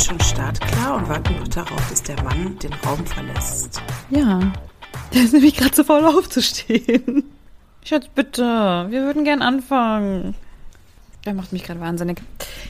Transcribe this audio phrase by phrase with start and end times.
[0.00, 3.80] sind schon startklar und warten noch darauf, dass der Mann den Raum verlässt.
[4.10, 4.40] Ja,
[5.14, 7.24] der ist nämlich gerade zu faul aufzustehen.
[7.84, 10.34] Schatz, bitte, wir würden gern anfangen.
[11.26, 12.22] Der macht mich gerade wahnsinnig.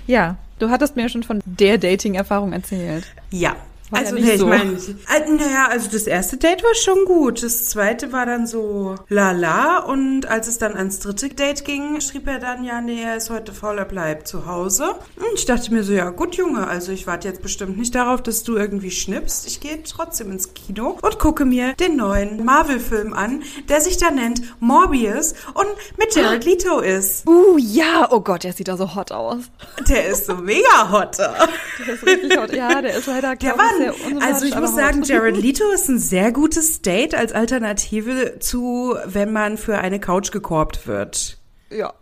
[0.06, 3.06] Ja, du hattest mir schon von der Dating-Erfahrung erzählt.
[3.30, 3.54] Ja,
[3.90, 4.46] War also ja nee, ich so.
[4.46, 7.42] meine, äh, naja, also das erste Date war schon gut.
[7.42, 12.28] Das zweite war dann so lala und als es dann ans dritte Date ging, schrieb
[12.28, 14.94] er dann, ja, nee, er ist heute faul, er bleibt zu Hause.
[15.16, 18.22] Und ich dachte mir so, ja gut, Junge, also ich warte jetzt bestimmt nicht darauf,
[18.22, 19.46] dass du irgendwie schnippst.
[19.46, 24.10] Ich gehe trotzdem ins Kino und gucke mir den neuen Marvel-Film an, der sich da
[24.10, 27.26] nennt Morbius und mit Jared Leto ist.
[27.28, 29.44] Uh, ja, oh Gott, der sieht da so hot aus.
[29.88, 31.18] Der ist so mega hot.
[31.18, 32.52] Der ist richtig hot.
[32.52, 33.79] Ja, der ist leider, Der war,
[34.20, 35.02] also ich muss sagen.
[35.02, 40.30] Jared Leto ist ein sehr gutes Date als Alternative zu, wenn man für eine Couch
[40.32, 41.38] gekorbt wird.
[41.72, 41.92] Ja.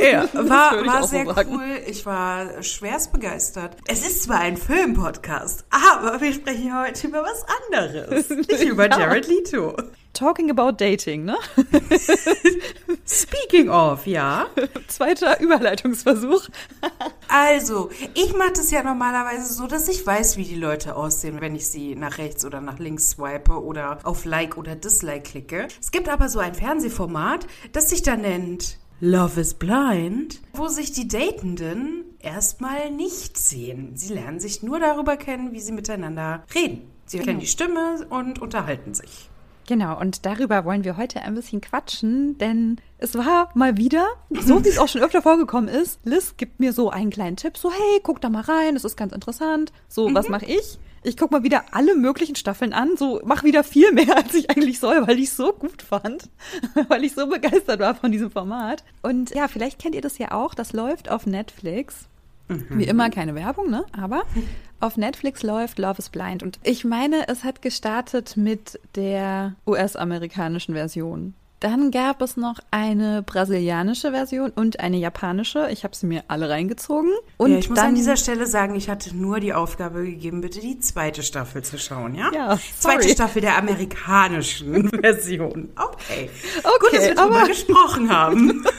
[0.00, 1.50] Ja, war, war sehr sagen.
[1.54, 1.80] cool.
[1.86, 3.76] Ich war schwerst begeistert.
[3.88, 8.30] Es ist zwar ein Filmpodcast, aber wir sprechen heute über was anderes.
[8.30, 8.98] Nicht über Ja.
[9.00, 9.76] Jared Leto.
[10.16, 11.36] Talking about dating, ne?
[13.04, 14.46] Speaking of, ja.
[14.88, 16.48] Zweiter Überleitungsversuch.
[17.28, 21.54] Also, ich mache das ja normalerweise so, dass ich weiß, wie die Leute aussehen, wenn
[21.54, 25.68] ich sie nach rechts oder nach links swipe oder auf Like oder Dislike klicke.
[25.78, 30.92] Es gibt aber so ein Fernsehformat, das sich da nennt Love is Blind, wo sich
[30.92, 33.94] die Datenden erstmal nicht sehen.
[33.94, 36.90] Sie lernen sich nur darüber kennen, wie sie miteinander reden.
[37.04, 39.28] Sie kennen die Stimme und unterhalten sich.
[39.66, 44.64] Genau, und darüber wollen wir heute ein bisschen quatschen, denn es war mal wieder, so
[44.64, 47.70] wie es auch schon öfter vorgekommen ist, Liz gibt mir so einen kleinen Tipp, so
[47.70, 49.72] hey, guck da mal rein, das ist ganz interessant.
[49.88, 50.78] So, was mache ich?
[51.02, 54.50] Ich guck mal wieder alle möglichen Staffeln an, so mach wieder viel mehr, als ich
[54.50, 56.30] eigentlich soll, weil ich es so gut fand,
[56.88, 58.84] weil ich so begeistert war von diesem Format.
[59.02, 62.08] Und ja, vielleicht kennt ihr das ja auch, das läuft auf Netflix.
[62.48, 63.84] Wie immer keine Werbung, ne?
[63.98, 64.22] Aber
[64.80, 66.42] auf Netflix läuft Love is Blind.
[66.42, 71.34] Und ich meine, es hat gestartet mit der US-amerikanischen Version.
[71.60, 75.70] Dann gab es noch eine brasilianische Version und eine japanische.
[75.70, 77.10] Ich habe sie mir alle reingezogen.
[77.38, 80.60] Und ja, ich muss an dieser Stelle sagen, ich hatte nur die Aufgabe gegeben, bitte
[80.60, 82.30] die zweite Staffel zu schauen, ja?
[82.34, 83.14] Ja, Zweite sorry.
[83.14, 85.70] Staffel der amerikanischen Version.
[85.76, 86.28] Okay.
[86.62, 88.64] Okay, Gut, dass wir drüber aber- gesprochen haben.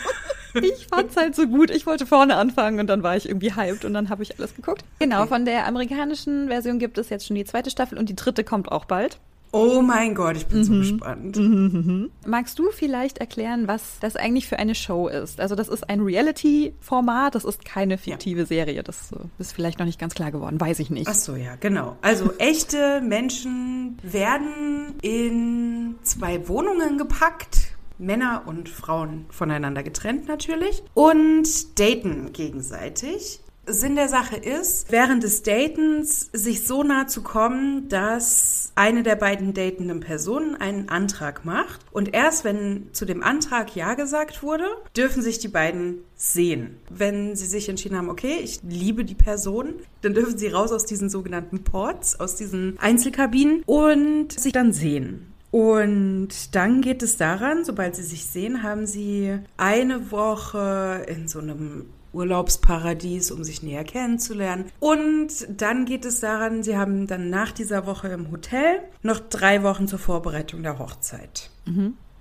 [0.63, 1.69] ich fand's halt so gut.
[1.69, 4.55] Ich wollte vorne anfangen und dann war ich irgendwie hyped und dann habe ich alles
[4.55, 4.83] geguckt.
[4.99, 8.43] Genau, von der amerikanischen Version gibt es jetzt schon die zweite Staffel und die dritte
[8.43, 9.19] kommt auch bald.
[9.53, 10.79] Oh mein Gott, ich bin so Mhm.
[10.81, 12.09] gespannt.
[12.27, 15.39] Magst du vielleicht erklären, was das eigentlich für eine Show ist?
[15.39, 18.83] Also das ist ein Reality-Format, das ist keine fiktive Serie.
[18.83, 21.07] Das äh, ist vielleicht noch nicht ganz klar geworden, weiß ich nicht.
[21.07, 21.95] Ach so, ja, genau.
[22.01, 27.66] Also echte Menschen werden in zwei Wohnungen gepackt.
[27.97, 33.41] Männer und Frauen voneinander getrennt natürlich und daten gegenseitig.
[33.69, 39.17] Sinn der Sache ist, während des Datens sich so nah zu kommen, dass eine der
[39.17, 41.81] beiden datenden Personen einen Antrag macht.
[41.91, 44.65] Und erst wenn zu dem Antrag Ja gesagt wurde,
[44.95, 46.77] dürfen sich die beiden sehen.
[46.89, 50.85] Wenn sie sich entschieden haben, okay, ich liebe die Person, dann dürfen sie raus aus
[50.85, 55.33] diesen sogenannten Ports, aus diesen Einzelkabinen und sich dann sehen.
[55.51, 61.39] Und dann geht es daran, sobald sie sich sehen, haben sie eine Woche in so
[61.39, 64.65] einem Urlaubsparadies, um sich näher kennenzulernen.
[64.79, 69.63] Und dann geht es daran, sie haben dann nach dieser Woche im Hotel noch drei
[69.63, 71.49] Wochen zur Vorbereitung der Hochzeit.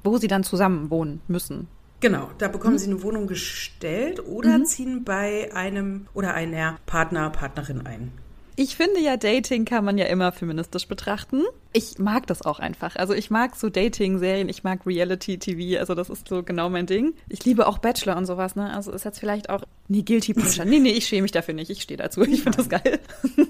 [0.04, 1.68] Wo sie dann zusammen wohnen müssen.
[2.00, 7.86] Genau, da bekommen sie eine Wohnung gestellt oder ziehen bei einem oder einer Partner, Partnerin
[7.86, 8.12] ein.
[8.58, 11.42] Ich finde ja, Dating kann man ja immer feministisch betrachten.
[11.74, 12.96] Ich mag das auch einfach.
[12.96, 17.12] Also ich mag so Dating-Serien, ich mag Reality-TV, also das ist so genau mein Ding.
[17.28, 18.72] Ich liebe auch Bachelor und sowas, ne?
[18.72, 20.66] Also ist jetzt vielleicht auch, nee, Guilty Pleasure.
[20.66, 22.98] Nee, nee, ich schäme mich dafür nicht, ich stehe dazu, ich finde das geil.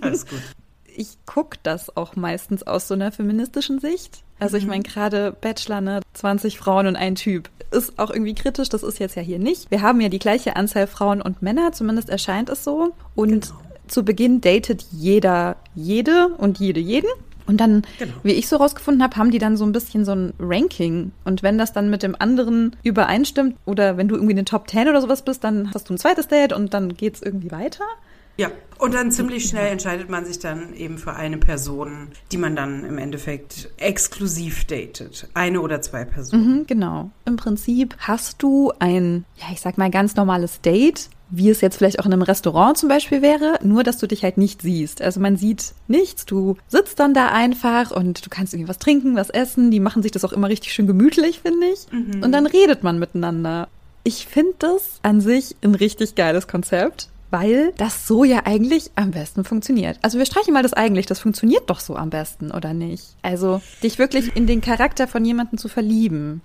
[0.01, 0.41] Alles gut.
[0.97, 4.25] Ich gucke das auch meistens aus so einer feministischen Sicht.
[4.41, 7.49] Also ich meine gerade Bachelor, ne, 20 Frauen und ein Typ.
[7.71, 9.71] Ist auch irgendwie kritisch, das ist jetzt ja hier nicht.
[9.71, 12.93] Wir haben ja die gleiche Anzahl Frauen und Männer, zumindest erscheint es so.
[13.15, 13.66] Und Genau.
[13.89, 17.09] Zu Beginn datet jeder jede und jede jeden.
[17.47, 18.13] Und dann, Genau.
[18.25, 21.13] wie ich so rausgefunden habe, haben die dann so ein bisschen so ein Ranking.
[21.25, 24.69] Und wenn das dann mit dem anderen übereinstimmt oder wenn du irgendwie in den Top
[24.69, 27.85] 10 oder sowas bist, dann hast du ein zweites Date und dann geht's irgendwie weiter.
[28.39, 32.55] Ja, und dann ziemlich schnell entscheidet man sich dann eben für eine Person, die man
[32.55, 35.27] dann im Endeffekt exklusiv datet.
[35.33, 36.59] Eine oder zwei Personen.
[36.59, 37.11] Mhm, genau.
[37.25, 41.77] Im Prinzip hast du ein, ja, ich sag mal, ganz normales Date, wie es jetzt
[41.77, 45.03] vielleicht auch in einem Restaurant zum Beispiel wäre, nur dass du dich halt nicht siehst.
[45.03, 49.17] Also man sieht nichts, du sitzt dann da einfach und du kannst irgendwie was trinken,
[49.17, 49.71] was essen.
[49.71, 51.87] Die machen sich das auch immer richtig schön gemütlich, finde ich.
[52.23, 53.69] Und dann redet man miteinander.
[54.05, 57.09] Ich finde das an sich ein richtig geiles Konzept.
[57.31, 59.99] weil das so ja eigentlich am besten funktioniert.
[60.03, 63.17] Also wir streichen mal das eigentlich, das funktioniert doch so am besten, oder nicht?
[63.23, 66.41] Also dich wirklich in den Charakter von jemandem zu verlieben.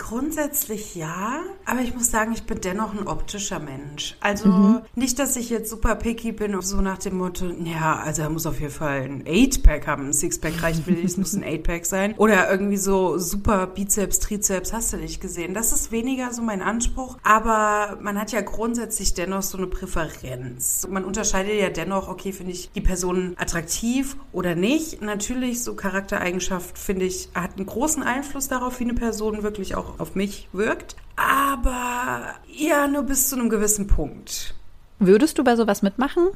[0.00, 4.16] Grundsätzlich ja, aber ich muss sagen, ich bin dennoch ein optischer Mensch.
[4.20, 4.80] Also mhm.
[4.94, 8.46] nicht, dass ich jetzt super picky bin, so nach dem Motto, ja, also er muss
[8.46, 10.06] auf jeden Fall ein 8-Pack haben.
[10.06, 12.14] Ein Six-Pack reicht mir nicht, es muss ein 8-Pack sein.
[12.16, 15.52] Oder irgendwie so super Bizeps, Trizeps, hast du nicht gesehen.
[15.52, 20.88] Das ist weniger so mein Anspruch, aber man hat ja grundsätzlich dennoch so eine Präferenz.
[20.90, 25.02] Man unterscheidet ja dennoch, okay, finde ich die Person attraktiv oder nicht.
[25.02, 29.89] Natürlich, so Charaktereigenschaft, finde ich, hat einen großen Einfluss darauf, wie eine Person wirklich auch
[29.98, 30.96] auf mich wirkt.
[31.16, 34.54] Aber ja, nur bis zu einem gewissen Punkt.
[34.98, 36.28] Würdest du bei sowas mitmachen?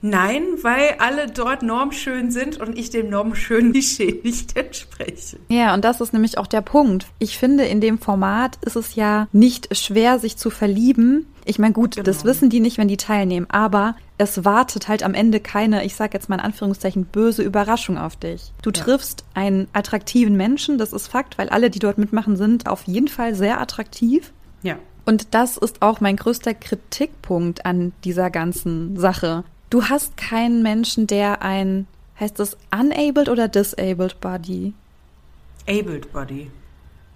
[0.00, 5.38] Nein, weil alle dort normschön sind und ich dem normschönen Klischee nicht entspreche.
[5.48, 7.06] Ja, und das ist nämlich auch der Punkt.
[7.18, 11.26] Ich finde, in dem Format ist es ja nicht schwer, sich zu verlieben.
[11.44, 12.04] Ich meine, gut, genau.
[12.04, 15.94] das wissen die nicht, wenn die teilnehmen, aber es wartet halt am Ende keine, ich
[15.94, 18.52] sag jetzt mal in Anführungszeichen, böse Überraschung auf dich.
[18.62, 18.82] Du ja.
[18.82, 23.08] triffst einen attraktiven Menschen, das ist Fakt, weil alle, die dort mitmachen, sind auf jeden
[23.08, 24.32] Fall sehr attraktiv.
[24.62, 24.76] Ja.
[25.06, 29.44] Und das ist auch mein größter Kritikpunkt an dieser ganzen Sache.
[29.70, 31.86] Du hast keinen Menschen, der ein,
[32.18, 34.72] heißt das unabled oder disabled Body?
[35.68, 36.50] Abled Body.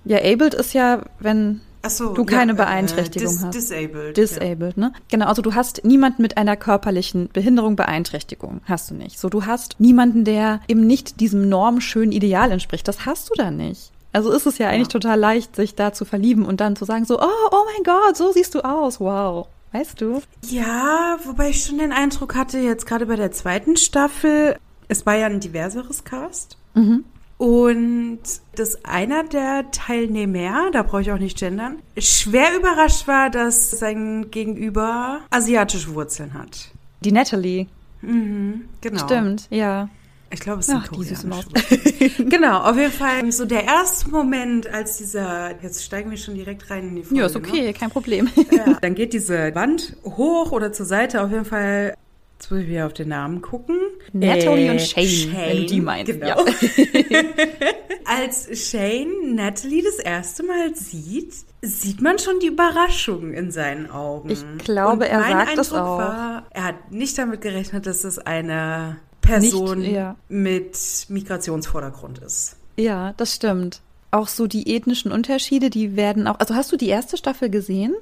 [0.05, 3.55] Ja, abled ist ja, wenn so, du keine ja, Beeinträchtigung äh, dis hast.
[3.55, 4.17] Disabled.
[4.17, 4.89] Disabled, ja.
[4.89, 4.93] ne?
[5.11, 8.61] Genau, also du hast niemanden mit einer körperlichen Behinderung, Beeinträchtigung.
[8.67, 9.19] Hast du nicht.
[9.19, 12.87] So, du hast niemanden, der eben nicht diesem normschönen Ideal entspricht.
[12.87, 13.93] Das hast du da nicht.
[14.13, 15.01] Also ist es ja eigentlich ja.
[15.01, 18.17] total leicht, sich da zu verlieben und dann zu sagen so, oh, oh mein Gott,
[18.17, 19.47] so siehst du aus, wow.
[19.73, 20.23] Weißt du?
[20.47, 24.57] Ja, wobei ich schon den Eindruck hatte, jetzt gerade bei der zweiten Staffel,
[24.89, 26.57] es war ja ein diverseres Cast.
[26.75, 27.05] Mhm.
[27.39, 28.21] Und
[28.55, 34.31] dass einer der Teilnehmer, da brauche ich auch nicht gendern, schwer überrascht war, dass sein
[34.31, 36.71] Gegenüber asiatische Wurzeln hat.
[37.01, 37.67] Die Natalie.
[38.03, 39.05] Mhm, genau.
[39.05, 39.89] Stimmt, ja.
[40.33, 41.45] Ich glaube, es sind Ach, süße Maus.
[42.19, 46.71] genau, auf jeden Fall so der erste Moment, als dieser, jetzt steigen wir schon direkt
[46.71, 47.21] rein in die Folge.
[47.21, 47.73] Ja, ist okay, ne?
[47.75, 48.29] kein Problem.
[48.51, 51.95] Ja, dann geht diese Wand hoch oder zur Seite, auf jeden Fall
[52.43, 53.79] Jetzt muss ich wieder auf den Namen gucken.
[54.13, 56.13] Natalie äh, und Shane, Shane, wenn du die meinst.
[56.13, 56.27] Genau.
[56.27, 56.45] Ja.
[58.05, 64.31] Als Shane Natalie das erste Mal sieht, sieht man schon die Überraschung in seinen Augen.
[64.31, 65.99] Ich glaube, und er sagt Eindruck das auch.
[65.99, 70.17] War, er hat nicht damit gerechnet, dass es eine Person Nicht, ja.
[70.29, 70.77] mit
[71.09, 72.57] Migrationsvordergrund ist.
[72.77, 73.81] Ja, das stimmt.
[74.11, 76.39] Auch so die ethnischen Unterschiede, die werden auch.
[76.39, 77.95] Also hast du die erste Staffel gesehen?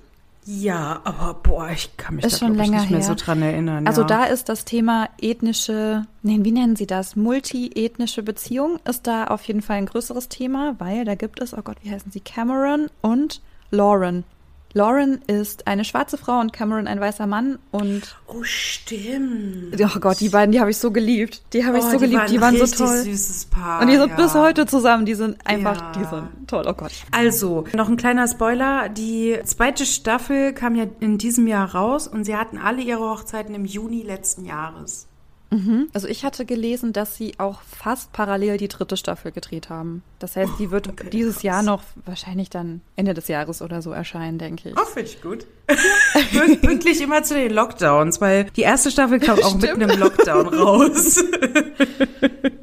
[0.47, 3.07] Ja, aber boah, ich kann mich ist da schon länger nicht mehr her.
[3.07, 3.87] so dran erinnern.
[3.87, 4.07] Also ja.
[4.07, 7.15] da ist das Thema ethnische, nein, wie nennen Sie das?
[7.15, 11.63] Multiethnische Beziehung ist da auf jeden Fall ein größeres Thema, weil da gibt es, oh
[11.63, 12.21] Gott, wie heißen sie?
[12.21, 14.25] Cameron und Lauren.
[14.73, 19.77] Lauren ist eine schwarze Frau und Cameron ein weißer Mann und Oh, stimmt.
[19.81, 21.43] Oh Gott, die beiden, die habe ich so geliebt.
[21.53, 22.99] Die habe ich oh, so geliebt, die waren so toll.
[22.99, 23.81] süßes Paar.
[23.81, 24.17] Und die sind ja.
[24.17, 25.93] bis heute zusammen, die sind einfach, ja.
[25.93, 26.93] die sind toll, oh Gott.
[27.11, 32.25] Also, noch ein kleiner Spoiler, die zweite Staffel kam ja in diesem Jahr raus und
[32.25, 35.09] sie hatten alle ihre Hochzeiten im Juni letzten Jahres.
[35.51, 35.89] Mhm.
[35.93, 40.03] Also ich hatte gelesen, dass sie auch fast parallel die dritte Staffel gedreht haben.
[40.19, 41.43] Das heißt, die wird okay, dieses krass.
[41.43, 44.77] Jahr noch wahrscheinlich dann Ende des Jahres oder so erscheinen, denke ich.
[44.79, 45.47] Oh, finde ich gut.
[46.63, 51.23] Pünktlich immer zu den Lockdowns, weil die erste Staffel kam auch mitten im Lockdown raus.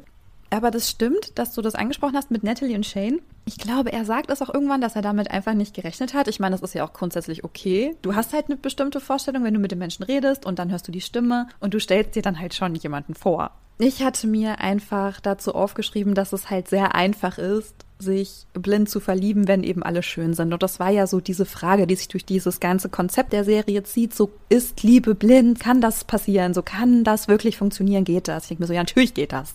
[0.58, 3.20] Aber das stimmt, dass du das angesprochen hast mit Natalie und Shane.
[3.44, 6.26] Ich glaube, er sagt es auch irgendwann, dass er damit einfach nicht gerechnet hat.
[6.26, 7.94] Ich meine, das ist ja auch grundsätzlich okay.
[8.02, 10.88] Du hast halt eine bestimmte Vorstellung, wenn du mit den Menschen redest und dann hörst
[10.88, 13.52] du die Stimme und du stellst dir dann halt schon jemanden vor.
[13.78, 18.98] Ich hatte mir einfach dazu aufgeschrieben, dass es halt sehr einfach ist, sich blind zu
[18.98, 20.52] verlieben, wenn eben alle schön sind.
[20.52, 23.84] Und das war ja so diese Frage, die sich durch dieses ganze Konzept der Serie
[23.84, 24.12] zieht.
[24.12, 25.60] So, ist Liebe blind?
[25.60, 26.52] Kann das passieren?
[26.52, 28.02] So, kann das wirklich funktionieren?
[28.02, 28.44] Geht das?
[28.44, 29.54] Ich denke mir so, ja, natürlich geht das.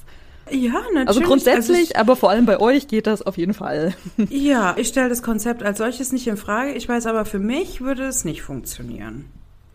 [0.49, 1.07] Ja, natürlich.
[1.07, 3.93] Also grundsätzlich, also ich, aber vor allem bei euch geht das auf jeden Fall.
[4.29, 6.73] Ja, ich stelle das Konzept als solches nicht in Frage.
[6.73, 9.25] Ich weiß aber, für mich würde es nicht funktionieren.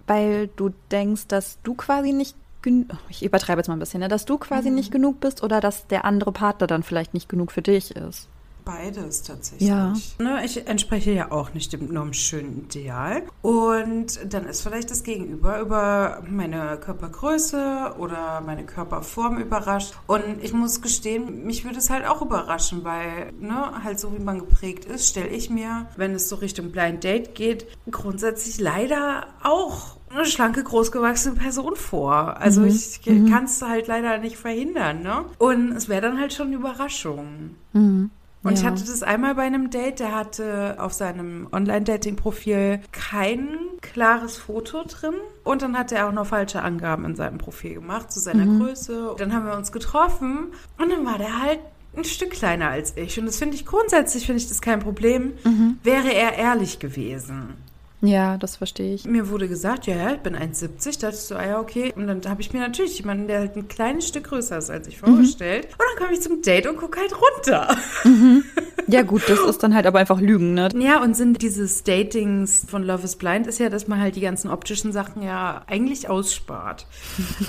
[0.07, 2.35] Weil du denkst, dass du quasi nicht
[3.09, 4.09] ich übertreibe jetzt mal ein bisschen, ne?
[4.09, 4.75] dass du quasi mhm.
[4.75, 8.29] nicht genug bist oder dass der andere Partner dann vielleicht nicht genug für dich ist.
[8.69, 9.67] Beides tatsächlich.
[9.67, 9.95] Ja.
[10.19, 13.23] Ne, ich entspreche ja auch nicht dem normschönen Ideal.
[13.41, 19.95] Und dann ist vielleicht das Gegenüber über meine Körpergröße oder meine Körperform überrascht.
[20.07, 24.23] Und ich muss gestehen, mich würde es halt auch überraschen, weil, ne, halt so wie
[24.23, 29.29] man geprägt ist, stelle ich mir, wenn es so Richtung Blind Date geht, grundsätzlich leider
[29.43, 32.37] auch eine schlanke, großgewachsene Person vor.
[32.39, 32.69] Also mhm.
[32.69, 33.31] ich mhm.
[33.31, 35.25] kann es halt leider nicht verhindern, ne?
[35.39, 37.57] Und es wäre dann halt schon eine Überraschung.
[37.73, 38.11] Mhm.
[38.49, 38.71] Und ich Ja.
[38.71, 43.49] hatte das einmal bei einem Date, der hatte auf seinem Online-Dating-Profil kein
[43.81, 45.15] klares Foto drin.
[45.45, 49.15] Und dann hat er auch noch falsche Angaben in seinem Profil gemacht zu seiner Größe.
[49.19, 51.61] Dann haben wir uns getroffen und dann war der halt
[51.97, 53.19] ein Stück kleiner als ich.
[53.19, 55.33] Und das finde ich grundsätzlich, finde ich das kein Problem.
[55.83, 57.55] Wäre er ehrlich gewesen.
[58.01, 59.05] Ja, das verstehe ich.
[59.05, 61.01] Mir wurde gesagt, ja, ja, ich bin 1,70.
[61.01, 61.93] Da dachte ich so, ah ja, okay.
[61.97, 64.87] Und dann habe ich mir natürlich jemanden, der halt ein kleines Stück größer ist als
[64.87, 65.67] ich, vorgestellt.
[65.73, 67.77] Und dann komme ich zum Date und gucke halt runter.
[68.91, 70.71] Ja, gut, das ist dann halt aber einfach Lügen, ne?
[70.75, 74.23] Ja, und sind dieses Datings von Love is Blind ist ja, dass man halt die
[74.23, 76.87] ganzen optischen Sachen ja eigentlich ausspart.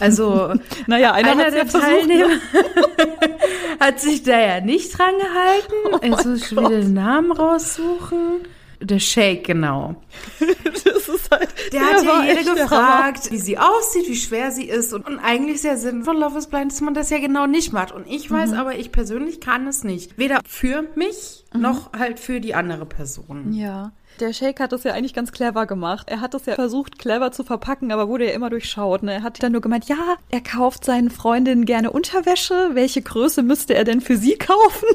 [0.01, 0.53] Also
[0.87, 2.07] Naja, einer, einer der ja versucht, ne?
[2.07, 2.29] Teilnehmer
[3.79, 6.13] hat sich da ja nicht dran gehalten.
[6.13, 8.41] also ich will den Namen raussuchen.
[8.81, 9.95] Der Shake, genau.
[10.83, 14.93] Das ist halt, Der hat ja jede gefragt, wie sie aussieht, wie schwer sie ist.
[14.93, 17.45] Und, und eigentlich ist der Sinn von Love is Blind, dass man das ja genau
[17.45, 17.91] nicht macht.
[17.91, 20.17] Und ich weiß aber, ich persönlich kann es nicht.
[20.17, 23.53] Weder für mich, noch halt für die andere Person.
[23.53, 23.91] Ja.
[24.19, 26.07] Der Shake hat das ja eigentlich ganz clever gemacht.
[26.09, 29.03] Er hat das ja versucht, clever zu verpacken, aber wurde ja immer durchschaut.
[29.03, 29.13] Ne?
[29.13, 32.71] Er hat dann nur gemeint, ja, er kauft seinen Freundinnen gerne Unterwäsche.
[32.73, 34.87] Welche Größe müsste er denn für sie kaufen?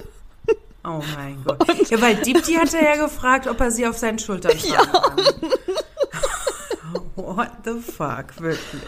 [0.85, 1.91] Oh mein Gott.
[1.91, 5.17] ja, weil Deepti hatte ja gefragt, ob er sie auf seinen Schultern tragen kann.
[7.17, 8.83] What the fuck, wirklich.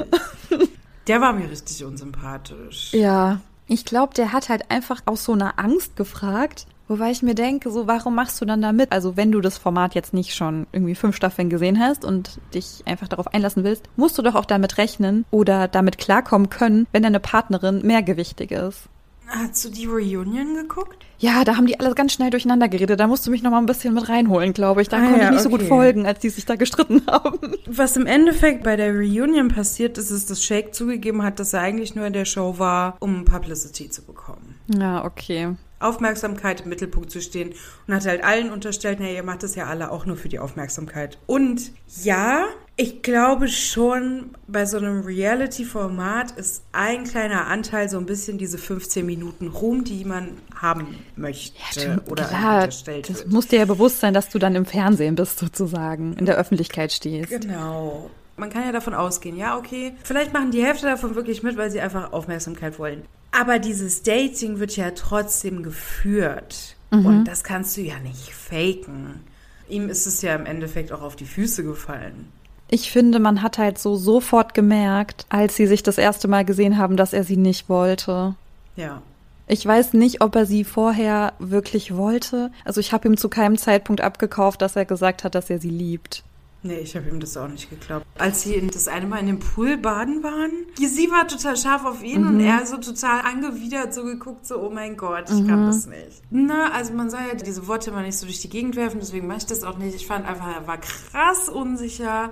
[1.07, 2.93] Der war mir richtig unsympathisch.
[2.93, 3.41] Ja.
[3.69, 6.67] Ich glaube, der hat halt einfach aus so einer Angst gefragt.
[6.89, 8.93] Wobei ich mir denke, so, warum machst du dann da mit?
[8.93, 12.83] Also, wenn du das Format jetzt nicht schon irgendwie fünf Staffeln gesehen hast und dich
[12.85, 17.03] einfach darauf einlassen willst, musst du doch auch damit rechnen oder damit klarkommen können, wenn
[17.03, 18.89] deine Partnerin mehrgewichtig ist.
[19.27, 21.05] Hast du die Reunion geguckt?
[21.19, 23.01] Ja, da haben die alle ganz schnell durcheinander geredet.
[23.01, 24.89] Da musst du mich noch mal ein bisschen mit reinholen, glaube ich.
[24.89, 25.69] Da Ah konnte ja, ich nicht so gut okay.
[25.69, 27.55] folgen, als die sich da gestritten haben.
[27.67, 31.61] Was im Endeffekt bei der Reunion passiert ist, ist, dass Shake zugegeben hat, dass er
[31.61, 34.55] eigentlich nur in der Show war, um Publicity zu bekommen.
[34.69, 35.57] Ja, okay.
[35.79, 37.55] Aufmerksamkeit im Mittelpunkt zu stehen
[37.87, 40.39] und hat halt allen unterstellt, naja, ihr macht das ja alle auch nur für die
[40.39, 41.19] Aufmerksamkeit.
[41.27, 41.71] Und
[42.03, 48.37] ja, ich glaube schon, bei so einem Reality-Format ist ein kleiner Anteil so ein bisschen
[48.37, 53.33] diese 15 Minuten Ruhm, die man haben möchte oder Klar, unterstellt das wird.
[53.33, 56.93] muss dir ja bewusst sein, dass du dann im Fernsehen bist, sozusagen, in der Öffentlichkeit
[56.93, 57.31] stehst.
[57.31, 58.11] Genau.
[58.37, 61.71] Man kann ja davon ausgehen, ja, okay, vielleicht machen die Hälfte davon wirklich mit, weil
[61.71, 63.05] sie einfach Aufmerksamkeit wollen.
[63.33, 66.77] Aber dieses Dating wird ja trotzdem geführt.
[66.91, 69.21] Und das kannst du ja nicht faken.
[69.69, 72.31] Ihm ist es ja im Endeffekt auch auf die Füße gefallen.
[72.69, 76.79] Ich finde, man hat halt so sofort gemerkt, als sie sich das erste Mal gesehen
[76.79, 78.35] haben, dass er sie nicht wollte.
[78.77, 79.03] Ja.
[79.49, 82.51] Ich weiß nicht, ob er sie vorher wirklich wollte.
[82.65, 85.71] Also ich habe ihm zu keinem Zeitpunkt abgekauft, dass er gesagt hat, dass er sie
[85.71, 86.25] liebt.
[86.67, 88.05] Nee, ich habe ihm das auch nicht geglaubt.
[88.19, 91.85] Als sie in- das eine Mal in dem Pool baden waren, sie war total scharf
[91.85, 95.67] auf ihn und er so total angewidert so geguckt, so, oh mein Gott, ich kann
[95.67, 96.23] das nicht.
[96.31, 99.27] Na, also man soll ja diese Worte immer nicht so durch die Gegend werfen, deswegen
[99.27, 99.95] mache ich das auch nicht.
[99.95, 102.31] Ich fand einfach, er war krass unsicher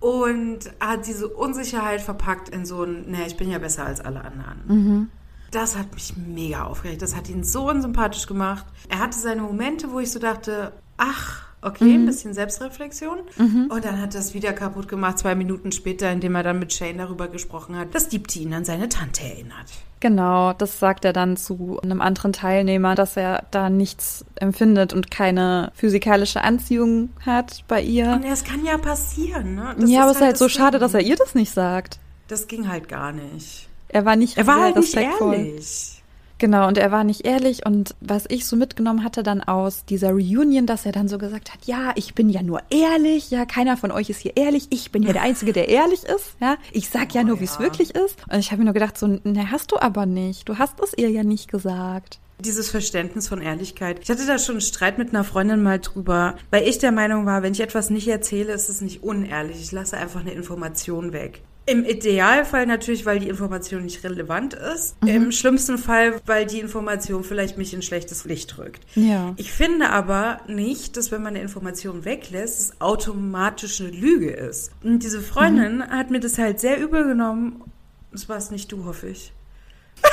[0.00, 4.22] und hat diese Unsicherheit verpackt in so ein, naja, ich bin ja besser als alle
[4.24, 5.10] anderen.
[5.50, 7.02] Das hat mich mega aufgeregt.
[7.02, 8.66] Das hat ihn so unsympathisch gemacht.
[8.88, 13.18] Er hatte seine Momente, wo ich so dachte, ach, okay, ein bisschen Selbstreflexion.
[13.68, 16.98] Und dann hat das wieder kaputt gemacht, zwei Minuten später, indem er dann mit Shane
[16.98, 19.66] darüber gesprochen hat, dass Deepti ihn an seine Tante erinnert.
[20.00, 25.10] Genau, das sagt er dann zu einem anderen Teilnehmer, dass er da nichts empfindet und
[25.10, 28.10] keine physikalische Anziehung hat bei ihr.
[28.12, 29.74] Und es kann ja passieren, ne?
[29.78, 30.80] Das ja, aber es ist halt das so schade, Ding.
[30.80, 31.98] dass er ihr das nicht sagt.
[32.28, 33.68] Das ging halt gar nicht.
[33.88, 35.95] Er war nicht Er war halt nicht ehrlich.
[36.38, 37.64] Genau, und er war nicht ehrlich.
[37.64, 41.52] Und was ich so mitgenommen hatte dann aus dieser Reunion, dass er dann so gesagt
[41.52, 44.92] hat, ja, ich bin ja nur ehrlich, ja, keiner von euch ist hier ehrlich, ich
[44.92, 47.58] bin ja der Einzige, der ehrlich ist, ja, ich sag ja Oh, nur, wie es
[47.58, 48.18] wirklich ist.
[48.30, 50.48] Und ich habe mir nur gedacht, so, ne, hast du aber nicht.
[50.48, 52.20] Du hast es ihr ja nicht gesagt.
[52.38, 54.00] Dieses Verständnis von Ehrlichkeit.
[54.02, 57.24] Ich hatte da schon einen Streit mit einer Freundin mal drüber, weil ich der Meinung
[57.24, 59.58] war, wenn ich etwas nicht erzähle, ist es nicht unehrlich.
[59.62, 61.40] Ich lasse einfach eine Information weg.
[61.68, 64.96] Im Idealfall natürlich, weil die Information nicht relevant ist.
[65.04, 68.86] Im schlimmsten Fall, weil die Information vielleicht mich in schlechtes Licht rückt.
[68.94, 69.34] Ja.
[69.36, 74.70] Ich finde aber nicht, dass wenn man eine Information weglässt, es automatisch eine Lüge ist.
[74.84, 77.64] Und diese Freundin hat mir das halt sehr übel genommen.
[78.12, 79.32] Das war es nicht du, hoffe ich.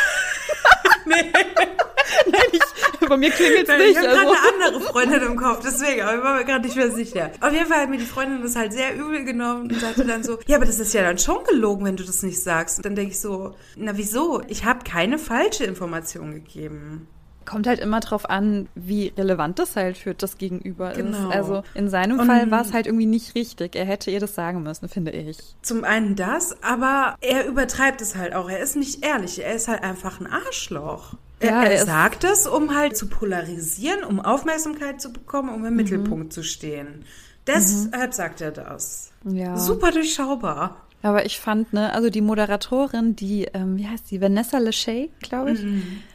[3.10, 3.98] Bei mir klingelt es Ich nicht.
[3.98, 4.32] habe gerade Also.
[4.32, 7.32] eine andere Freundin im Kopf, deswegen, aber ich war mir gerade nicht mehr sicher.
[7.42, 10.24] Auf jeden Fall hat mir die Freundin das halt sehr übel genommen und sagte dann
[10.24, 12.78] so, ja, aber das ist ja dann schon gelogen, wenn du das nicht sagst.
[12.78, 14.42] Und dann denke ich so, na wieso?
[14.48, 17.08] Ich habe keine falsche Information gegeben.
[17.46, 21.30] Kommt halt immer drauf an, wie relevant das halt für das Gegenüber Genau.
[21.30, 21.36] ist.
[21.36, 23.76] Also in seinem Und- Fall war es halt irgendwie nicht richtig.
[23.76, 25.38] Er hätte ihr das sagen müssen, finde ich.
[25.62, 28.50] Zum einen das, aber er übertreibt es halt auch.
[28.50, 29.44] Er ist nicht ehrlich.
[29.44, 31.14] Er ist halt einfach ein Arschloch.
[31.40, 35.66] Er, Ja, er, er sagt es, um halt zu polarisieren, um Aufmerksamkeit zu bekommen, um
[35.66, 37.04] im Mittelpunkt zu stehen.
[37.48, 39.12] Deshalb sagt er das.
[39.26, 39.58] Ja.
[39.58, 40.78] Super durchschaubar.
[41.02, 45.52] Aber ich fand, ne, also die Moderatorin, die, ähm, wie heißt die, Vanessa Lachey, glaube
[45.52, 45.60] ich,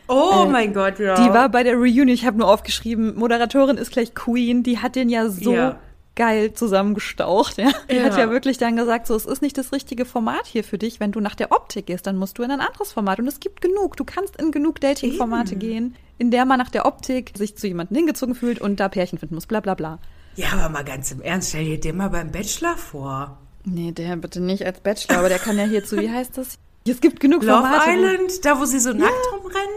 [0.09, 1.15] Oh Äh, mein Gott, ja.
[1.15, 4.97] die war bei der Reunion, ich habe nur aufgeschrieben, Moderatorin ist gleich Queen, die hat
[4.97, 5.79] den ja so Ja.
[6.17, 7.71] geil zusammengestaucht, ja.
[7.91, 8.05] Die Ja.
[8.05, 10.99] hat ja wirklich dann gesagt, so, es ist nicht das richtige Format hier für dich,
[11.01, 13.39] wenn du nach der Optik gehst, dann musst du in ein anderes Format und es
[13.41, 15.61] gibt genug, du kannst in genug Dating-Formate Eben.
[15.61, 19.19] gehen, in der man nach der Optik sich zu jemandem hingezogen fühlt und da Pärchen
[19.19, 19.99] finden muss, bla bla bla.
[20.37, 23.39] Ja, aber mal ganz im Ernst, stell dir den mal beim Bachelor vor.
[23.65, 26.59] Nee, der bitte nicht als Bachelor, aber der kann ja hierzu, wie heißt das?
[26.87, 27.87] Es gibt genug Love Formate.
[27.87, 29.69] wo- Island, da wo sie so nackt rumrennen.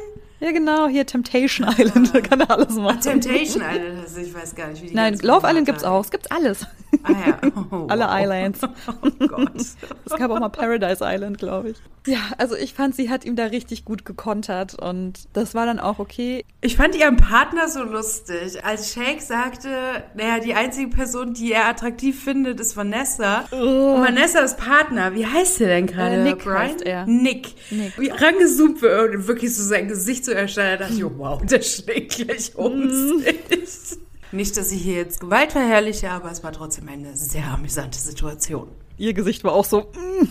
[0.42, 3.00] Ja, genau, hier Temptation Island, da kann er alles machen.
[3.00, 6.10] Temptation Island, also ich weiß gar nicht, wie die Nein, Love Island gibt's auch, es
[6.10, 6.66] gibt's alles.
[7.04, 7.40] Ah ja.
[7.72, 8.22] Oh, Alle wow.
[8.22, 8.60] Islands.
[8.88, 9.52] Oh Gott.
[9.56, 9.78] Es
[10.18, 11.78] gab auch mal Paradise Island, glaube ich.
[12.08, 15.80] Ja, also ich fand, sie hat ihm da richtig gut gekontert und das war dann
[15.80, 16.44] auch okay.
[16.62, 18.66] Ich fand ihren Partner so lustig.
[18.66, 19.70] Als Shake sagte,
[20.16, 23.46] naja, die einzige Person, die er attraktiv findet, ist Vanessa.
[23.52, 25.14] Und Vanessa ist Partner.
[25.14, 26.16] Wie heißt der denn gerade?
[26.16, 27.06] Äh, Nick Brian?
[27.06, 27.54] Nick.
[27.70, 28.00] Nick.
[28.00, 31.42] Wie rangezoomt wird und wirklich so sein Gesicht zu erstellen, da dachte ich, oh, wow,
[31.46, 33.98] der schlägt gleich um sich.
[34.32, 38.70] Nicht, dass ich hier jetzt Gewalt verherrliche, aber es war trotzdem eine sehr amüsante Situation.
[38.98, 40.28] Ihr Gesicht war auch so, mm,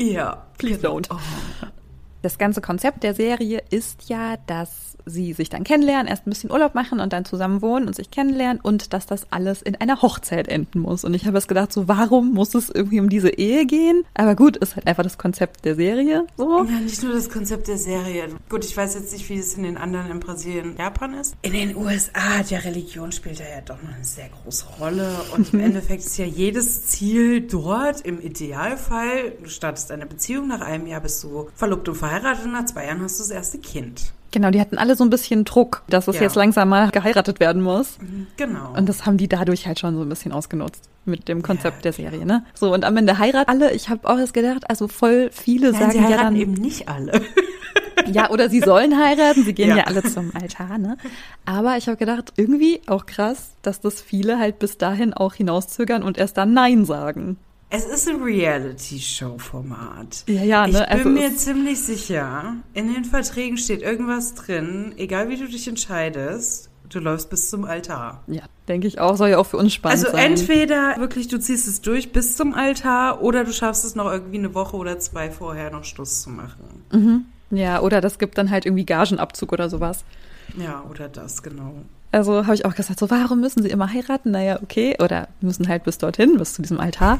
[0.00, 0.46] Ja.
[0.56, 1.06] please don't.
[1.10, 1.18] Oh.
[2.22, 6.50] Das ganze Konzept der Serie ist ja, dass sie sich dann kennenlernen, erst ein bisschen
[6.50, 10.02] Urlaub machen und dann zusammen wohnen und sich kennenlernen und dass das alles in einer
[10.02, 11.04] Hochzeit enden muss.
[11.04, 14.04] Und ich habe es gedacht, so warum muss es irgendwie um diese Ehe gehen?
[14.14, 16.64] Aber gut, ist halt einfach das Konzept der Serie so.
[16.64, 18.28] Ja, nicht nur das Konzept der Serie.
[18.48, 21.36] Gut, ich weiß jetzt nicht, wie es in den anderen in Brasilien, Japan ist.
[21.42, 25.10] In den USA hat ja Religion spielt da ja doch noch eine sehr große Rolle.
[25.34, 30.60] Und im Endeffekt ist ja jedes Ziel dort im Idealfall, du startest eine Beziehung, nach
[30.60, 33.58] einem Jahr bist du verlobt und verheiratet und nach zwei Jahren hast du das erste
[33.58, 34.12] Kind.
[34.32, 36.22] Genau, die hatten alle so ein bisschen Druck, dass es Ja.
[36.22, 37.98] jetzt langsam mal geheiratet werden muss.
[38.36, 38.72] Genau.
[38.76, 41.82] Und das haben die dadurch halt schon so ein bisschen ausgenutzt mit dem Konzept Ja,
[41.82, 42.44] der Serie, ne?
[42.54, 43.72] So, und am Ende heiraten alle.
[43.72, 46.88] Ich habe auch erst gedacht, also voll viele Nein, sagen sie ja dann, eben nicht
[46.88, 47.20] alle.
[48.06, 49.84] ja, oder sie sollen heiraten, sie gehen ja, Ja.
[49.84, 50.96] alle zum Altar, ne?
[51.44, 56.02] Aber ich habe gedacht, irgendwie auch krass, dass das viele halt bis dahin auch hinauszögern
[56.02, 57.36] und erst dann Nein sagen.
[57.74, 60.24] Es ist ein Reality-Show-Format.
[60.28, 60.80] Ja, ja, Ich ne?
[60.80, 65.66] bin Also mir ziemlich sicher, in den Verträgen steht irgendwas drin, egal wie du dich
[65.66, 68.22] entscheidest, du läufst bis zum Altar.
[68.26, 70.32] Ja, denke ich auch, soll ja auch für uns spannend Also sein.
[70.32, 74.36] entweder wirklich du ziehst es durch bis zum Altar oder du schaffst es noch irgendwie
[74.38, 77.24] eine Woche oder zwei vorher noch Schluss zu machen.
[77.50, 80.04] Ja, oder das gibt dann halt irgendwie Gagenabzug oder sowas.
[80.58, 81.72] Ja, oder das, genau.
[82.12, 84.30] Also habe ich auch gesagt, so warum müssen sie immer heiraten?
[84.30, 84.96] Naja, okay.
[85.02, 87.18] Oder müssen halt bis dorthin, bis zu diesem Altar.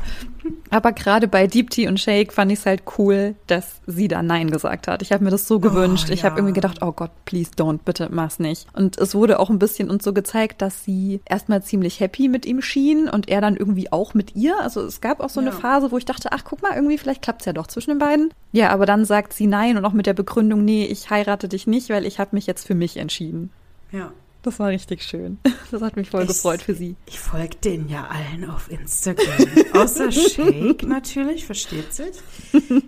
[0.69, 4.23] Aber gerade bei Deep Tea und Shake fand ich es halt cool, dass sie da
[4.23, 5.01] Nein gesagt hat.
[5.01, 6.11] Ich habe mir das so gewünscht.
[6.11, 6.31] ich ja.
[6.31, 8.67] habe irgendwie gedacht, oh Gott, please don't, bitte mach's nicht.
[8.75, 12.45] Und es wurde auch ein bisschen uns so gezeigt, dass sie erstmal ziemlich happy mit
[12.45, 14.61] ihm schien und er dann irgendwie auch mit ihr.
[14.61, 15.57] Also es gab auch so eine Ja.
[15.57, 18.33] Phase, wo ich dachte, ach guck mal, irgendwie vielleicht klappt's ja doch zwischen den beiden.
[18.53, 21.67] Ja, aber dann sagt sie Nein und auch mit der Begründung, nee, ich heirate dich
[21.67, 23.51] nicht, weil ich habe mich jetzt für mich entschieden.
[23.91, 24.13] Ja.
[24.43, 25.39] Das war richtig schön.
[25.73, 26.97] Das hat mich voll Ich- gefreut für sie.
[27.07, 29.25] Ich folge denen ja allen auf Instagram.
[29.73, 32.11] Außer Shake natürlich, versteht sich.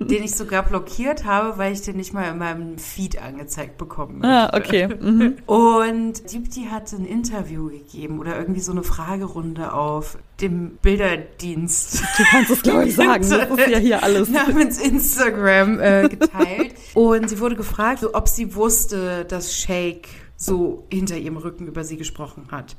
[0.01, 4.19] Den ich sogar blockiert habe, weil ich den nicht mal in meinem Feed angezeigt bekommen
[4.19, 4.29] möchte.
[4.29, 4.89] Ah, okay.
[5.01, 5.37] Mhm.
[5.47, 12.03] Und Deepti hat ein Interview gegeben oder irgendwie so eine Fragerunde auf dem Bilderdienst.
[12.19, 13.27] Du kannst es, glaube ich, sagen.
[13.31, 14.29] Das ist ja hier alles.
[14.29, 16.75] namens Instagram äh, geteilt.
[16.93, 21.85] Und sie wurde gefragt, so, ob sie wusste, dass Shake so hinter ihrem Rücken über
[21.85, 22.77] sie gesprochen hat.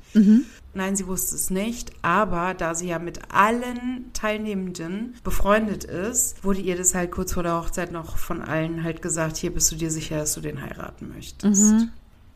[0.73, 6.59] Nein, sie wusste es nicht, aber da sie ja mit allen Teilnehmenden befreundet ist, wurde
[6.59, 9.75] ihr das halt kurz vor der Hochzeit noch von allen halt gesagt, hier bist du
[9.77, 11.73] dir sicher, dass du den heiraten möchtest.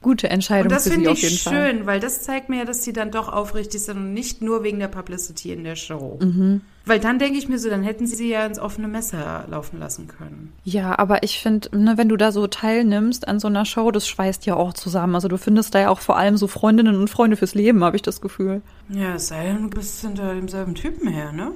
[0.02, 1.86] Gute Entscheidung Und das finde ich schön, Fall.
[1.86, 4.80] weil das zeigt mir ja, dass sie dann doch aufrichtig sind und nicht nur wegen
[4.80, 6.18] der Publicity in der Show.
[6.22, 6.62] Mhm.
[6.86, 9.78] Weil dann denke ich mir so, dann hätten sie sie ja ins offene Messer laufen
[9.78, 10.54] lassen können.
[10.64, 14.08] Ja, aber ich finde, ne, wenn du da so teilnimmst an so einer Show, das
[14.08, 15.16] schweißt ja auch zusammen.
[15.16, 17.98] Also du findest da ja auch vor allem so Freundinnen und Freunde fürs Leben, habe
[17.98, 18.62] ich das Gefühl.
[18.88, 21.52] Ja, es sei denn, du bist hinter demselben Typen her, ne?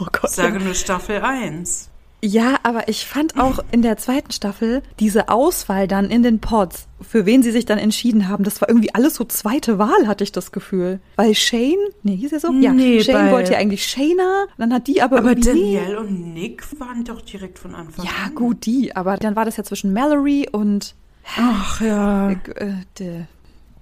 [0.00, 0.30] Oh Gott.
[0.30, 1.90] Ich sage nur Staffel 1.
[2.26, 6.88] Ja, aber ich fand auch in der zweiten Staffel diese Auswahl dann in den Pods,
[7.02, 10.24] für wen sie sich dann entschieden haben, das war irgendwie alles so zweite Wahl, hatte
[10.24, 11.00] ich das Gefühl.
[11.16, 12.50] Weil Shane, nee, hieß er so?
[12.52, 15.34] Ja, Nee, Shane wollte ja eigentlich Shayna, dann hat die aber, Aber.
[15.34, 18.34] Danielle und Nick waren doch direkt von Anfang Ja, an.
[18.34, 20.94] gut, die, aber dann war das ja zwischen Mallory und
[21.36, 22.30] Ach ja.
[22.30, 22.34] Äh,
[23.00, 23.24] äh,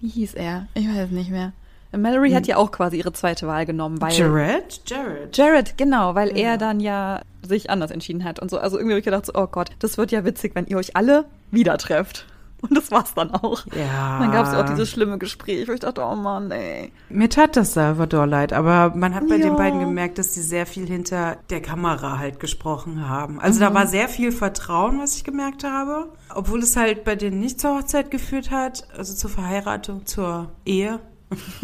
[0.00, 0.66] wie hieß er?
[0.74, 1.52] Ich weiß es nicht mehr.
[1.96, 4.12] Mallory hat ja auch quasi ihre zweite Wahl genommen, weil.
[4.12, 4.81] Jared?
[4.87, 5.37] Jared.
[5.37, 6.50] Jared, genau, weil Ja.
[6.52, 8.59] er dann ja sich anders entschieden hat und so.
[8.59, 10.96] Also irgendwie habe ich gedacht, so, oh Gott, das wird ja witzig, wenn ihr euch
[10.96, 12.26] alle wieder trefft.
[12.62, 13.66] Und das war's dann auch.
[13.76, 14.20] Ja.
[14.20, 16.92] Dann gab es ja auch dieses schlimme Gespräch, wo ich dachte, oh Mann, ey.
[17.09, 19.48] Mir tat das Salvador leid, aber man hat bei Ja.
[19.48, 23.40] den beiden gemerkt, dass sie sehr viel hinter der Kamera halt gesprochen haben.
[23.40, 23.64] Also Mhm.
[23.64, 26.11] da war sehr viel Vertrauen, was ich gemerkt habe.
[26.33, 31.00] Obwohl es halt bei denen nicht zur Hochzeit geführt hat, also zur Verheiratung, zur Ehe.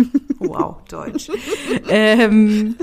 [0.39, 1.31] wow, Deutsch.
[1.89, 2.77] ähm,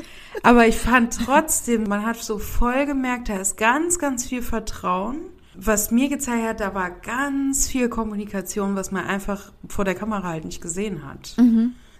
[0.43, 5.17] aber ich fand trotzdem, man hat so voll gemerkt, da ist ganz, ganz viel Vertrauen.
[5.57, 10.23] Was mir gezeigt hat, da war ganz viel Kommunikation, was man einfach vor der Kamera
[10.23, 11.35] halt nicht gesehen hat.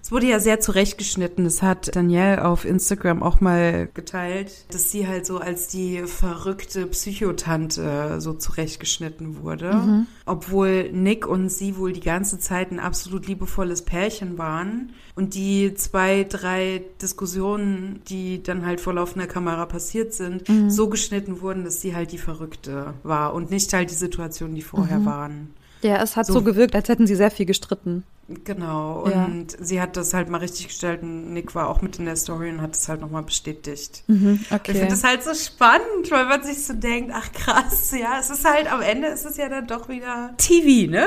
[0.05, 1.45] Es wurde ja sehr zurechtgeschnitten.
[1.45, 6.85] Das hat Danielle auf Instagram auch mal geteilt, dass sie halt so als die verrückte
[6.85, 10.05] Psychotante so zurechtgeschnitten wurde.
[10.27, 14.91] Obwohl Nick und sie wohl die ganze Zeit ein absolut liebevolles Pärchen waren.
[15.15, 21.41] Und die zwei, drei Diskussionen, die dann halt vor laufender Kamera passiert sind, so geschnitten
[21.41, 25.49] wurden, dass sie halt die Verrückte war und nicht halt die Situationen, die vorher waren.
[25.81, 28.03] Ja, es hat so, So- gewirkt, als hätten sie sehr viel gestritten.
[28.43, 29.25] Genau, Ja.
[29.25, 32.15] und sie hat das halt mal richtig gestellt und Nick war auch mit in der
[32.15, 34.03] Story und hat es halt nochmal bestätigt.
[34.07, 34.71] Mhm, Ich okay.
[34.73, 38.43] finde das halt so spannend, weil man sich so denkt, ach krass, ja, es ist
[38.43, 41.05] halt, am Ende ist es ja dann doch wieder TV, ne?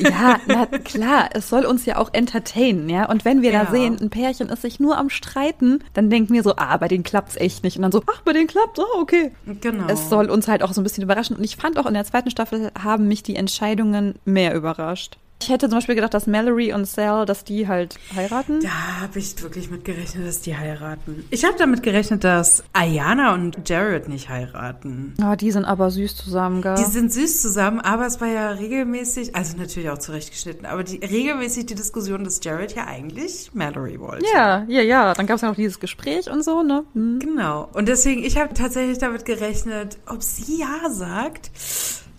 [0.00, 3.08] Ja, na klar, es soll uns ja auch entertainen, ja.
[3.10, 3.64] Und wenn wir Ja.
[3.64, 6.88] da sehen, ein Pärchen ist sich nur am Streiten, dann denken wir so, ah, bei
[6.88, 7.76] denen klappt's echt nicht.
[7.76, 9.32] Und dann so, ach, bei denen klappt, oh, okay.
[9.60, 9.84] Genau.
[9.88, 11.36] Es soll uns halt auch so ein bisschen überraschen.
[11.36, 15.18] Und ich fand auch in der zweiten Staffel haben mich die Entscheidungen mehr überrascht.
[15.42, 18.60] Ich hätte zum Beispiel gedacht, dass Mallory und Sal, dass die halt heiraten.
[18.60, 21.24] Da habe ich wirklich mit gerechnet, dass die heiraten.
[21.30, 25.14] Ich habe damit gerechnet, dass Ayana und Jared nicht heiraten.
[25.20, 26.76] Oh, die sind aber süß zusammen, gell?
[26.76, 30.98] Die sind süß zusammen, aber es war ja regelmäßig, also natürlich auch zurechtgeschnitten, aber die,
[30.98, 34.24] regelmäßig die Diskussion, dass Jared ja eigentlich Mallory wollte.
[34.32, 35.12] ja, ja, ja.
[35.14, 36.84] Dann gab es ja noch dieses Gespräch und so, ne?
[36.94, 37.18] Hm.
[37.18, 37.68] Genau.
[37.72, 41.50] Und deswegen, ich habe tatsächlich damit gerechnet, ob sie ja sagt.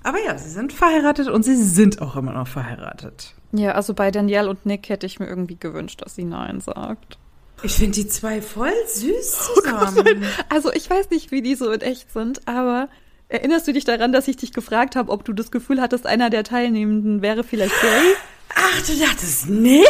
[0.03, 3.33] Aber ja, sie sind verheiratet und sie sind auch immer noch verheiratet.
[3.53, 7.17] Ja, also bei Danielle und Nick hätte ich mir irgendwie gewünscht, dass sie Nein sagt.
[7.61, 10.25] Ich finde die zwei voll süß zusammen.
[10.49, 12.89] Also ich weiß nicht, wie die so in echt sind, aber
[13.29, 16.29] erinnerst du dich daran, dass ich dich gefragt habe, ob du das Gefühl hattest, einer
[16.29, 18.15] der Teilnehmenden wäre vielleicht gay?
[18.55, 19.87] Ach, du dachtest Nick?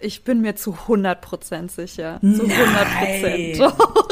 [0.00, 2.18] Ich bin mir zu 100% sicher.
[2.22, 2.48] Zu 100%.
[2.48, 3.54] Nein.
[3.58, 4.08] Doch.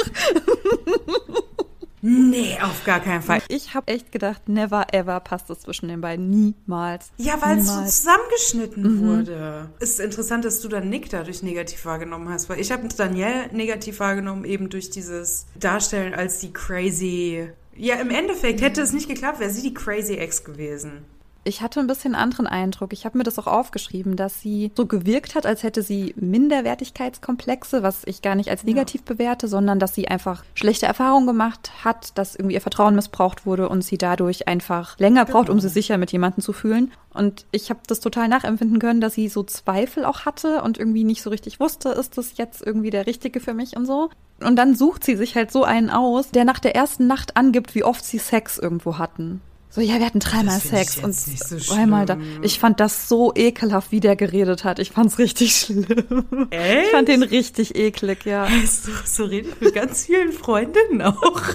[2.00, 3.42] Nee, auf gar keinen Fall.
[3.48, 6.30] Ich habe echt gedacht, never ever passt es zwischen den beiden.
[6.30, 7.10] Niemals.
[7.16, 9.70] Ja, weil es so zusammengeschnitten wurde.
[9.80, 13.48] Es ist interessant, dass du dann Nick dadurch negativ wahrgenommen hast, weil ich habe Danielle
[13.52, 17.48] negativ wahrgenommen, eben durch dieses Darstellen als die crazy.
[17.76, 21.04] Ja, im Endeffekt hätte es nicht geklappt, wäre sie die crazy Ex gewesen.
[21.48, 22.92] Ich hatte ein bisschen anderen Eindruck.
[22.92, 27.82] Ich habe mir das auch aufgeschrieben, dass sie so gewirkt hat, als hätte sie Minderwertigkeitskomplexe,
[27.82, 32.18] was ich gar nicht als negativ bewerte, sondern dass sie einfach schlechte Erfahrungen gemacht hat,
[32.18, 35.96] dass irgendwie ihr Vertrauen missbraucht wurde und sie dadurch einfach länger braucht, um sich sicher
[35.96, 36.92] mit jemandem zu fühlen.
[37.14, 41.04] Und ich habe das total nachempfinden können, dass sie so Zweifel auch hatte und irgendwie
[41.04, 44.10] nicht so richtig wusste, ist das jetzt irgendwie der Richtige für mich und so.
[44.44, 47.74] Und dann sucht sie sich halt so einen aus, der nach der ersten Nacht angibt,
[47.74, 49.40] wie oft sie Sex irgendwo hatten.
[49.70, 51.74] So, ja, wir hatten dreimal Sex und so
[52.06, 52.16] da.
[52.42, 54.78] Ich fand das so ekelhaft, wie der geredet hat.
[54.78, 56.48] Ich fand's richtig schlimm.
[56.50, 56.86] Echt?
[56.86, 58.48] Ich fand den richtig eklig, ja.
[58.66, 61.42] So, so rede ich mit ganz vielen Freundinnen auch.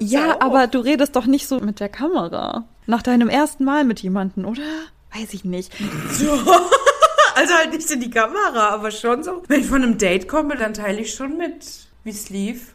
[0.00, 0.40] Ja, auch.
[0.42, 2.68] aber du redest doch nicht so mit der Kamera.
[2.86, 4.60] Nach deinem ersten Mal mit jemandem, oder?
[5.14, 5.72] Weiß ich nicht.
[7.34, 9.42] Also halt nicht in die Kamera, aber schon so.
[9.48, 11.64] Wenn ich von einem Date komme, dann teile ich schon mit,
[12.04, 12.74] wie es lief.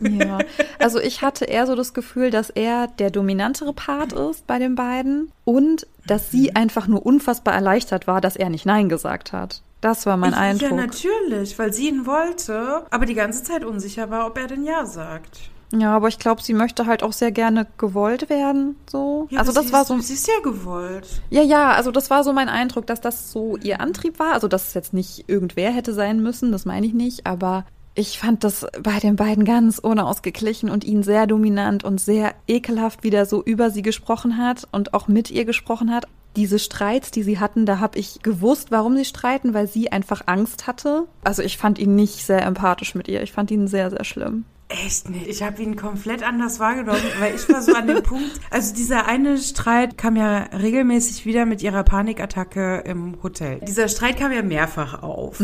[0.00, 0.38] Ja,
[0.78, 4.74] also ich hatte eher so das Gefühl, dass er der dominantere Part ist bei den
[4.74, 9.62] beiden und dass sie einfach nur unfassbar erleichtert war, dass er nicht Nein gesagt hat.
[9.80, 10.72] Das war mein Ja, Eindruck.
[10.72, 14.84] natürlich, weil sie ihn wollte, aber die ganze Zeit unsicher war, ob er denn Ja
[14.86, 15.38] sagt.
[15.72, 19.28] Ja, aber ich glaube, sie möchte halt auch sehr gerne gewollt werden, so.
[19.30, 19.98] Ja, also das sie war ist, so.
[20.00, 21.06] Sie ist ja gewollt.
[21.30, 24.32] Ja, ja, also das war so mein Eindruck, dass das so ihr Antrieb war.
[24.32, 28.18] Also dass es jetzt nicht irgendwer hätte sein müssen, das meine ich nicht, aber ich
[28.18, 33.10] fand das bei den beiden ganz unausgeglichen und ihn sehr dominant und sehr ekelhaft, wie
[33.10, 36.06] der so über sie gesprochen hat und auch mit ihr gesprochen hat.
[36.36, 40.22] Diese Streits, die sie hatten, da habe ich gewusst, warum sie streiten, weil sie einfach
[40.26, 41.08] Angst hatte.
[41.24, 43.22] Also ich fand ihn nicht sehr empathisch mit ihr.
[43.22, 44.44] Ich fand ihn sehr, sehr schlimm.
[44.68, 45.26] Echt nicht.
[45.26, 48.30] Ich habe ihn komplett anders wahrgenommen, weil ich war so an dem Punkt.
[48.50, 53.58] Also dieser eine Streit kam ja regelmäßig wieder mit ihrer Panikattacke im Hotel.
[53.66, 55.40] Dieser Streit kam ja mehrfach auf.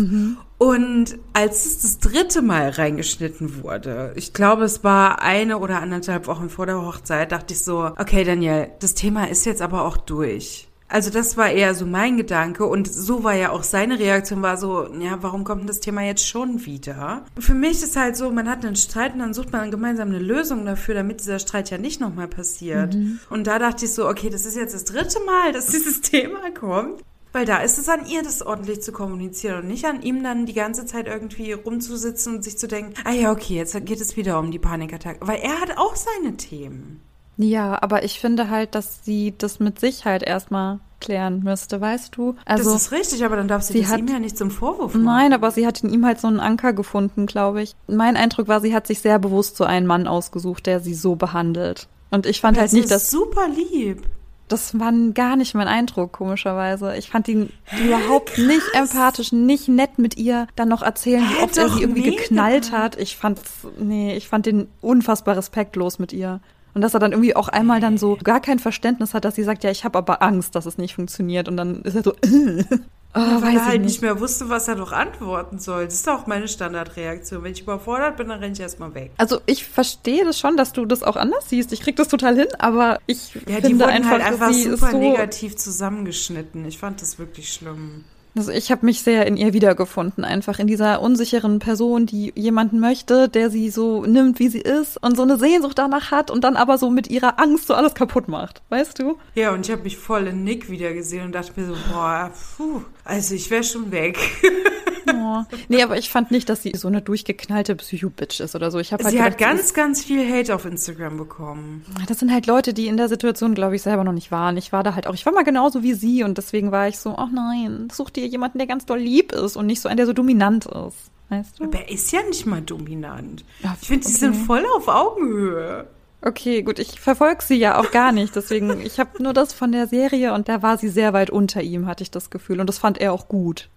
[0.59, 6.27] Und als es das dritte Mal reingeschnitten wurde, ich glaube, es war eine oder anderthalb
[6.27, 9.99] Wochen vor der Hochzeit, dachte ich so, okay, Daniel, das Thema ist jetzt aber auch
[9.99, 10.69] durch.
[10.89, 14.57] Also das war eher so mein Gedanke und so war ja auch seine Reaktion, war
[14.57, 17.25] so, ja, warum kommt denn das Thema jetzt schon wieder?
[17.39, 20.21] Für mich ist halt so, man hat einen Streit und dann sucht man gemeinsam eine
[20.21, 22.95] Lösung dafür, damit dieser Streit ja nicht nochmal passiert.
[22.95, 23.19] Mhm.
[23.31, 26.51] Und da dachte ich so, okay, das ist jetzt das dritte Mal, dass dieses Thema
[26.53, 27.03] kommt.
[27.37, 30.47] Weil da ist es an ihr, das ordentlich zu kommunizieren und nicht an ihm dann
[30.47, 34.17] die ganze Zeit irgendwie rumzusitzen und sich zu denken, ah ja, okay, jetzt geht es
[34.17, 35.19] wieder um die Panikattacke.
[35.21, 37.03] Weil er hat auch seine Themen.
[37.37, 42.17] Ja, aber ich finde halt, dass sie das mit sich halt erstmal klären müsste, weißt
[42.17, 42.37] du?
[42.47, 44.51] Also, das ist richtig, aber dann darf sie, sie das hat, ihm ja nicht zum
[44.51, 45.05] Vorwurf machen.
[45.05, 47.77] Nein, aber sie hat in ihm halt so einen Anker gefunden, glaube ich.
[47.87, 51.17] Mein Eindruck war, sie hat sich sehr bewusst so einen Mann ausgesucht, der sie so
[51.17, 51.87] behandelt.
[52.11, 53.11] Und ich fand das halt nicht, dass.
[53.11, 54.05] super lieb.
[54.49, 56.97] Das war gar nicht mein Eindruck, komischerweise.
[56.97, 57.53] Ich fand ihn
[57.85, 58.47] überhaupt krass.
[58.47, 62.23] nicht empathisch, nicht nett mit ihr dann noch erzählen, wie oft er sie irgendwie mega.
[62.23, 62.97] geknallt hat.
[62.97, 63.41] Ich fand,
[63.79, 66.41] nee, ich fand den unfassbar respektlos mit ihr.
[66.77, 69.45] Und dass er dann irgendwie auch einmal dann so gar kein Verständnis hat, dass sie
[69.45, 71.49] sagt, ja, ich habe aber Angst, dass es nicht funktioniert.
[71.49, 72.65] Und dann ist er so, äh.
[73.15, 73.93] Oh, ja, weil er halt nicht.
[73.93, 74.03] nicht.
[74.03, 75.87] mehr wusste, was er doch antworten soll.
[75.87, 77.43] Das ist auch meine Standardreaktion.
[77.43, 79.11] Wenn ich überfordert bin, dann renne ich erstmal weg.
[79.17, 81.73] Also ich verstehe das schon, dass du das auch anders siehst.
[81.73, 84.91] Ich krieg das total hin, aber ich ja, finde die wurden einfach, halt einfach super
[84.91, 86.67] so negativ zusammengeschnitten.
[86.67, 88.05] Ich fand das wirklich schlimm.
[88.37, 92.81] Also ich habe mich sehr in ihr wiedergefunden, einfach in dieser unsicheren Person, die jemanden
[92.81, 96.45] möchte, der sie so nimmt, wie sie ist und so eine Sehnsucht danach hat und
[96.45, 99.17] dann aber so mit ihrer Angst so alles kaputt macht, weißt du?
[99.35, 102.83] Ja, und ich habe mich voll in Nick wiedergesehen und dachte mir so, boah, puh,
[103.05, 104.19] also ich wäre schon weg.
[105.17, 105.45] Oh.
[105.69, 108.79] Nee, aber ich fand nicht, dass sie so eine durchgeknallte Psycho-Bitch ist oder so.
[108.79, 111.85] Ich hab halt sie gedacht, hat ganz, ganz viel Hate auf Instagram bekommen.
[112.09, 114.57] Das sind halt Leute, die in der Situation, glaube ich, selber noch nicht waren.
[114.57, 116.99] Ich war da halt auch, ich war mal genauso wie sie und deswegen war ich
[116.99, 119.97] so, ach nein, such dir jemanden, der ganz doll lieb ist und nicht so einen,
[119.97, 121.11] der so dominant ist.
[121.29, 121.65] Weißt du?
[121.65, 123.45] Aber er ist ja nicht mal dominant.
[123.63, 124.13] Ja, ich finde, okay.
[124.13, 125.87] sie sind voll auf Augenhöhe.
[126.23, 129.71] Okay, gut, ich verfolge sie ja auch gar nicht, deswegen, ich habe nur das von
[129.71, 132.61] der Serie und da war sie sehr weit unter ihm, hatte ich das Gefühl.
[132.61, 133.69] Und das fand er auch gut.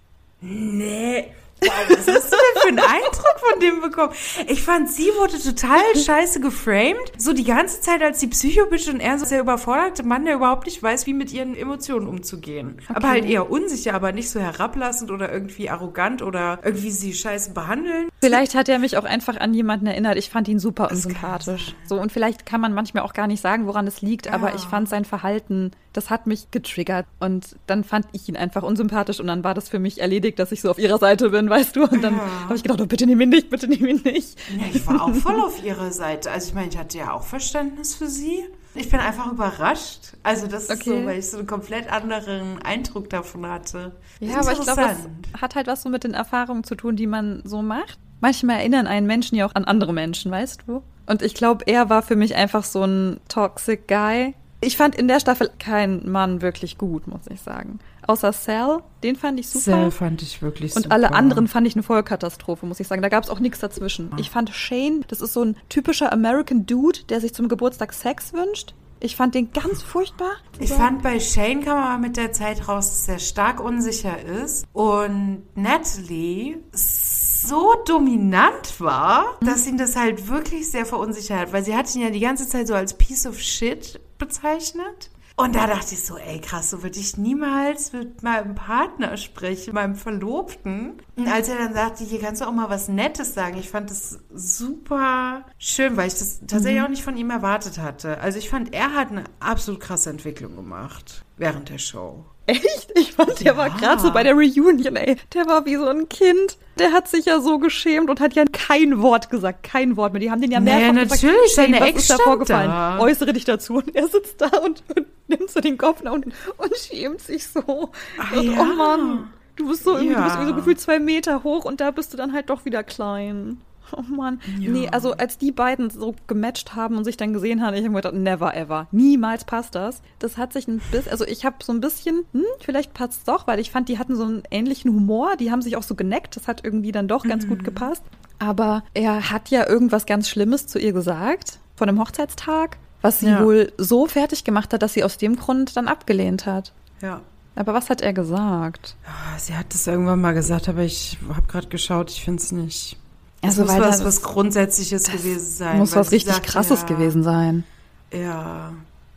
[0.41, 4.13] Nee, Wow, was hast du denn für einen Eindruck von dem bekommen?
[4.47, 7.11] Ich fand, sie wurde total scheiße geframed.
[7.17, 10.65] So die ganze Zeit als die Psychobitch und er so der überforderte Mann, der überhaupt
[10.65, 12.77] nicht weiß, wie mit ihren Emotionen umzugehen.
[12.83, 12.93] Okay.
[12.93, 17.51] Aber halt eher unsicher, aber nicht so herablassend oder irgendwie arrogant oder irgendwie sie scheiße
[17.51, 18.09] behandeln.
[18.21, 20.17] Vielleicht hat er mich auch einfach an jemanden erinnert.
[20.17, 21.75] Ich fand ihn super unsympathisch.
[21.85, 24.33] So, und vielleicht kann man manchmal auch gar nicht sagen, woran es liegt, ja.
[24.33, 27.05] aber ich fand sein Verhalten das hat mich getriggert.
[27.19, 30.51] Und dann fand ich ihn einfach unsympathisch und dann war das für mich erledigt, dass
[30.51, 31.83] ich so auf ihrer Seite bin, weißt du?
[31.83, 32.43] Und dann ja.
[32.45, 34.37] habe ich gedacht, oh, bitte nimm ihn nicht, bitte nimm ihn nicht.
[34.57, 36.31] Ja, ich war auch voll auf ihrer Seite.
[36.31, 38.43] Also ich meine, ich hatte ja auch Verständnis für sie.
[38.75, 40.13] Ich bin einfach überrascht.
[40.23, 41.01] Also das ist okay.
[41.01, 43.93] so, weil ich so einen komplett anderen Eindruck davon hatte.
[44.19, 47.07] Ja, aber ich glaube, es hat halt was so mit den Erfahrungen zu tun, die
[47.07, 47.97] man so macht.
[48.21, 50.83] Manchmal erinnern einen Menschen ja auch an andere Menschen, weißt du?
[51.07, 55.07] Und ich glaube, er war für mich einfach so ein toxic Guy, ich fand in
[55.07, 57.79] der Staffel keinen Mann wirklich gut, muss ich sagen.
[58.09, 59.65] Außer Sal, den fand ich super.
[59.65, 60.87] Sal fand ich wirklich super.
[60.87, 63.03] Und alle anderen fand ich eine Vollkatastrophe, muss ich sagen.
[63.03, 64.09] Da gab es auch nichts dazwischen.
[64.17, 68.33] Ich fand Shane, das ist so ein typischer American Dude, der sich zum Geburtstag Sex
[68.33, 68.73] wünscht.
[68.99, 70.31] Ich fand den ganz furchtbar.
[70.59, 74.65] Ich fand bei Shane kam man mit der Zeit raus, dass er stark unsicher ist.
[74.73, 81.53] Und Natalie so dominant war, dass ihn das halt wirklich sehr verunsichert hat.
[81.53, 85.11] Weil sie hat ihn ja die ganze Zeit so als Piece of Shit bezeichnet.
[85.39, 89.73] Und da dachte ich so, ey krass, so würde ich niemals mit meinem Partner sprechen,
[89.73, 90.97] meinem Verlobten.
[91.15, 93.89] Und als er dann sagte, hier kannst du auch mal was Nettes sagen, ich fand
[93.89, 96.85] das super schön, weil ich das tatsächlich mhm.
[96.85, 98.19] auch nicht von ihm erwartet hatte.
[98.19, 102.25] Also ich fand, er hat eine absolut krasse Entwicklung gemacht während der Show.
[102.45, 102.91] Echt?
[102.95, 103.57] Ich fand, der ja.
[103.57, 105.17] war gerade so bei der Reunion, ey.
[105.33, 106.57] Der war wie so ein Kind.
[106.79, 109.63] Der hat sich ja so geschämt und hat ja kein Wort gesagt.
[109.63, 110.19] Kein Wort mehr.
[110.19, 112.69] Die haben den ja mehrfach naja, gesagt, natürlich, seine was Ex ist da vorgefallen?
[112.69, 112.99] Da.
[112.99, 113.75] Äußere dich dazu.
[113.75, 117.47] Und er sitzt da und, und nimmt so den Kopf nach unten und schämt sich
[117.47, 117.91] so.
[118.17, 118.61] Ach, und, ja.
[118.61, 120.19] Oh Mann, du bist so irgendwie, ja.
[120.19, 122.65] du bist irgendwie so gefühlt zwei Meter hoch und da bist du dann halt doch
[122.65, 123.61] wieder klein.
[123.97, 124.39] Oh Mann.
[124.59, 124.71] Ja.
[124.71, 127.89] Nee, also als die beiden so gematcht haben und sich dann gesehen haben, ich habe
[127.89, 128.87] mir gedacht, never ever.
[128.91, 130.01] Niemals passt das.
[130.19, 133.23] Das hat sich ein bisschen, also ich habe so ein bisschen, hm, vielleicht passt es
[133.23, 135.95] doch, weil ich fand, die hatten so einen ähnlichen Humor, die haben sich auch so
[135.95, 137.49] geneckt, das hat irgendwie dann doch ganz mhm.
[137.49, 138.03] gut gepasst.
[138.39, 143.27] Aber er hat ja irgendwas ganz Schlimmes zu ihr gesagt, von dem Hochzeitstag, was sie
[143.27, 143.43] ja.
[143.43, 146.73] wohl so fertig gemacht hat, dass sie aus dem Grund dann abgelehnt hat.
[147.01, 147.21] Ja.
[147.55, 148.95] Aber was hat er gesagt?
[149.37, 152.97] Sie hat es irgendwann mal gesagt, aber ich habe gerade geschaut, ich finde es nicht.
[153.41, 155.77] Also, muss was, was Grundsätzliches gewesen sein.
[155.77, 157.63] Muss was richtig sagte, Krasses ja, gewesen sein.
[158.11, 158.73] Ja.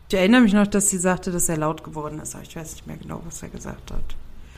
[0.09, 2.73] Ich erinnere mich noch, dass sie sagte, dass er laut geworden ist, aber ich weiß
[2.73, 4.05] nicht mehr genau, was er gesagt hat.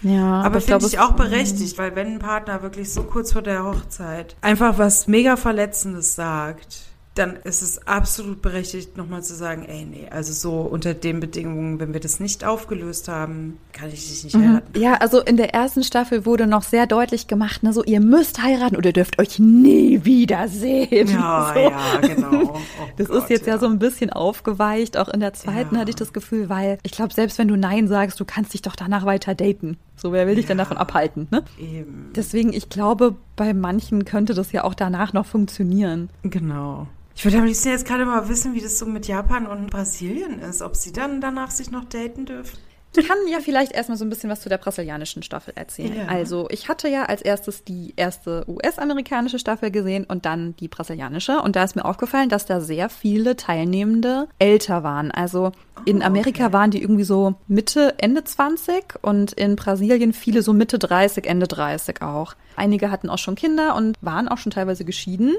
[0.02, 3.40] Ja, aber ich finde ich auch berechtigt, weil wenn ein Partner wirklich so kurz vor
[3.40, 6.80] der Hochzeit einfach was mega Verletzendes sagt,
[7.14, 11.78] dann ist es absolut berechtigt, nochmal zu sagen, ey, nee, also so unter den Bedingungen,
[11.78, 14.48] wenn wir das nicht aufgelöst haben, kann ich dich nicht Mhm.
[14.48, 14.80] heiraten.
[14.80, 18.42] Ja, also in der ersten Staffel wurde noch sehr deutlich gemacht, ne, so ihr müsst
[18.42, 21.08] heiraten oder ihr dürft euch nie wiedersehen.
[21.08, 21.60] Ja, so.
[21.60, 22.52] ja, genau.
[22.54, 22.58] Oh
[22.96, 23.58] Das Gott, ist jetzt ja.
[23.58, 24.96] so ein bisschen aufgeweicht.
[24.96, 25.80] Auch in der zweiten Ja.
[25.82, 28.62] hatte ich das Gefühl, weil ich glaube, selbst wenn du Nein sagst, du kannst dich
[28.62, 29.76] doch danach weiter daten.
[29.96, 30.64] So, wer will dich denn Ja.
[30.64, 31.44] davon abhalten, ne?
[31.58, 32.10] Eben.
[32.16, 36.08] Deswegen, ich glaube, bei manchen könnte das ja auch danach noch funktionieren.
[36.22, 36.86] Genau.
[37.16, 40.40] Ich würde am liebsten jetzt gerade mal wissen, wie das so mit Japan und Brasilien
[40.40, 40.62] ist.
[40.62, 42.58] Ob sie dann danach sich noch daten dürfen.
[42.96, 45.96] Ich kann ja vielleicht erstmal so ein bisschen was zu der brasilianischen Staffel erzählen.
[45.96, 46.06] Ja.
[46.06, 51.40] Also, ich hatte ja als erstes die erste US-amerikanische Staffel gesehen und dann die brasilianische.
[51.40, 55.10] Und da ist mir aufgefallen, dass da sehr viele Teilnehmende älter waren.
[55.10, 55.50] Also
[55.84, 56.52] in Oh, Amerika okay.
[56.52, 61.48] waren die irgendwie so Mitte, Ende 20 und in Brasilien viele so Mitte 30, Ende
[61.48, 62.34] 30 auch.
[62.54, 65.34] Einige hatten auch schon Kinder und waren auch schon teilweise geschieden.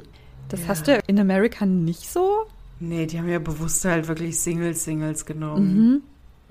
[0.50, 0.68] Das Ja.
[0.68, 2.46] hast du in Amerika nicht so.
[2.80, 5.76] Nee, die haben ja bewusst halt wirklich Singles-Singles genommen.
[5.92, 6.02] Mhm.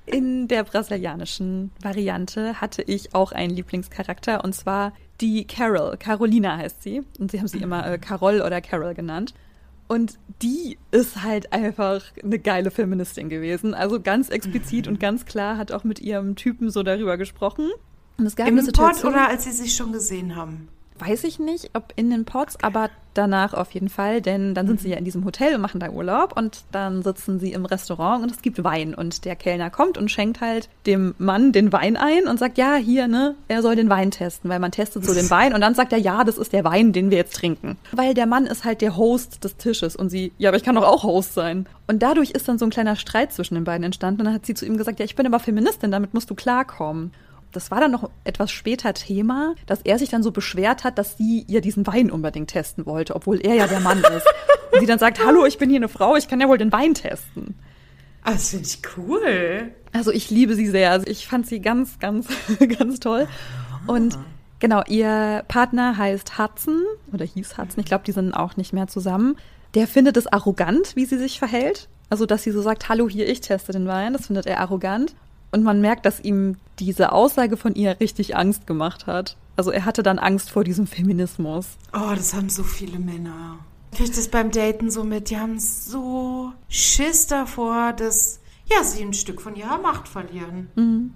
[0.07, 5.97] In der brasilianischen Variante hatte ich auch einen Lieblingscharakter und zwar die Carol.
[5.99, 7.03] Carolina heißt sie.
[7.19, 9.33] Und sie haben sie immer äh, Carol oder Carol genannt.
[9.87, 13.75] Und die ist halt einfach eine geile Feministin gewesen.
[13.75, 17.71] Also ganz explizit und ganz klar hat auch mit ihrem Typen so darüber gesprochen.
[18.19, 20.69] Und es gab Im Situation, oder als sie sich schon gesehen haben?
[20.99, 24.81] Weiß ich nicht, ob in den Pots, aber danach auf jeden Fall, denn dann sind
[24.81, 28.23] sie ja in diesem Hotel und machen da Urlaub und dann sitzen sie im Restaurant
[28.23, 31.97] und es gibt Wein und der Kellner kommt und schenkt halt dem Mann den Wein
[31.97, 35.15] ein und sagt, ja, hier, ne, er soll den Wein testen, weil man testet so
[35.15, 37.77] den Wein und dann sagt er, ja, das ist der Wein, den wir jetzt trinken.
[37.93, 40.75] Weil der Mann ist halt der Host des Tisches und sie, ja, aber ich kann
[40.75, 41.67] doch auch Host sein.
[41.87, 44.47] Und dadurch ist dann so ein kleiner Streit zwischen den beiden entstanden und dann hat
[44.47, 47.13] sie zu ihm gesagt, ja, ich bin aber Feministin, damit musst du klarkommen.
[47.57, 51.17] Das war dann noch etwas später Thema, dass er sich dann so beschwert hat, dass
[51.17, 54.27] sie ihr diesen Wein unbedingt testen wollte, obwohl er ja der Mann ist.
[54.73, 56.73] Und sie dann sagt, hallo, ich bin hier eine Frau, ich kann ja wohl den
[56.73, 57.55] Wein testen.
[58.25, 59.73] Ah, das finde ich cool.
[59.93, 60.91] Also ich liebe sie sehr.
[60.91, 62.27] Also ich fand sie ganz, ganz,
[62.79, 63.29] ganz toll.
[63.87, 64.19] Und
[64.59, 66.81] genau, ihr Partner heißt Hudson
[67.13, 67.81] oder hieß Hudson.
[67.81, 69.37] Ich glaube, die sind auch nicht mehr zusammen.
[69.75, 71.89] Der findet es arrogant, wie sie sich verhält.
[72.09, 74.13] Also, dass sie so sagt, hallo, hier, ich teste den Wein.
[74.13, 75.15] Das findet er arrogant.
[75.55, 79.37] Und man merkt, dass ihm diese Aussage von ihr richtig Angst gemacht hat.
[79.55, 81.79] Also er hatte dann Angst vor diesem Feminismus.
[81.93, 83.61] Oh, das haben so viele Männer.
[83.93, 85.31] Kriege ich das beim Daten so mit?
[85.31, 91.15] Die haben so Schiss davor, dass ja, sie ein Stück von ihrer Macht verlieren.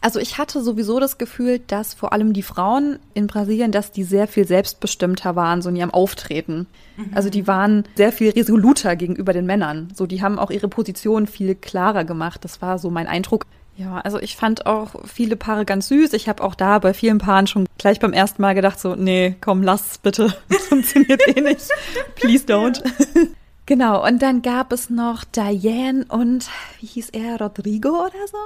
[0.00, 4.02] Also ich hatte sowieso das Gefühl, dass vor allem die Frauen in Brasilien, dass die
[4.02, 6.66] sehr viel selbstbestimmter waren, so in ihrem Auftreten.
[7.12, 9.92] Also die waren sehr viel resoluter gegenüber den Männern.
[9.94, 12.44] So, die haben auch ihre Position viel klarer gemacht.
[12.44, 13.46] Das war so mein Eindruck.
[13.76, 16.14] Ja, also ich fand auch viele Paare ganz süß.
[16.14, 19.36] Ich habe auch da bei vielen Paaren schon gleich beim ersten Mal gedacht, so, nee,
[19.40, 20.34] komm, lass bitte.
[20.48, 21.68] Das funktioniert eh nicht.
[22.14, 22.82] Please don't.
[23.68, 28.36] Genau, und dann gab es noch Diane und, wie hieß er, Rodrigo oder so?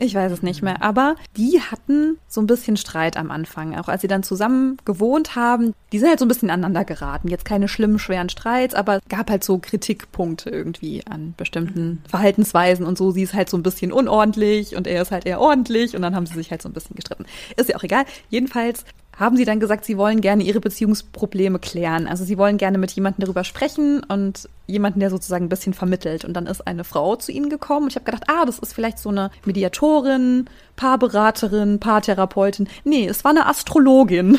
[0.00, 3.88] Ich weiß es nicht mehr, aber die hatten so ein bisschen Streit am Anfang, auch
[3.88, 5.74] als sie dann zusammen gewohnt haben.
[5.90, 7.26] Die sind halt so ein bisschen aneinander geraten.
[7.26, 12.96] Jetzt keine schlimmen, schweren Streits, aber gab halt so Kritikpunkte irgendwie an bestimmten Verhaltensweisen und
[12.96, 13.10] so.
[13.10, 16.14] Sie ist halt so ein bisschen unordentlich und er ist halt eher ordentlich und dann
[16.14, 17.26] haben sie sich halt so ein bisschen gestritten.
[17.56, 18.04] Ist ja auch egal.
[18.30, 18.84] Jedenfalls
[19.18, 22.06] haben sie dann gesagt, sie wollen gerne ihre Beziehungsprobleme klären.
[22.06, 26.24] Also sie wollen gerne mit jemandem darüber sprechen und jemanden, der sozusagen ein bisschen vermittelt.
[26.24, 28.72] Und dann ist eine Frau zu ihnen gekommen und ich habe gedacht, ah, das ist
[28.72, 32.68] vielleicht so eine Mediatorin, Paarberaterin, Paartherapeutin.
[32.84, 34.38] Nee, es war eine Astrologin.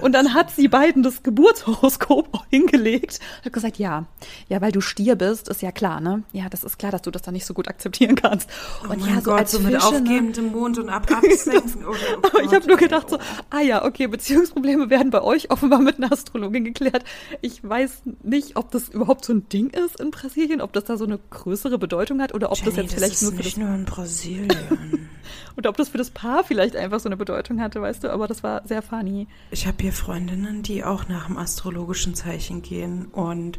[0.00, 4.06] Und dann hat sie beiden das Geburtshoroskop hingelegt und hat gesagt, ja,
[4.48, 6.22] ja, weil du Stier bist, ist ja klar, ne?
[6.32, 8.48] Ja, das ist klar, dass du das dann nicht so gut akzeptieren kannst.
[8.80, 9.98] Oh Und mein ja, so Gott, als so mit Fische, ne?
[9.98, 11.84] aufgebendem Mond und ab absenken.
[11.86, 13.20] Oh, oh Aber ich habe nur ey, gedacht so, oh.
[13.50, 17.04] ah ja, okay, Beziehungsprobleme werden bei euch offenbar mit einer Astrologin geklärt.
[17.40, 20.96] Ich weiß nicht, ob das überhaupt so ein Ding ist in Brasilien, ob das da
[20.96, 23.56] so eine größere Bedeutung hat oder ob das Jenny, jetzt vielleicht ist nur für nicht
[23.56, 25.08] das nur in Brasilien.
[25.56, 28.28] Oder ob das für das Paar vielleicht einfach so eine Bedeutung hatte, weißt du, aber
[28.28, 29.26] das war sehr funny.
[29.50, 33.58] Ich habe hier Freundinnen, die auch nach dem astrologischen Zeichen gehen und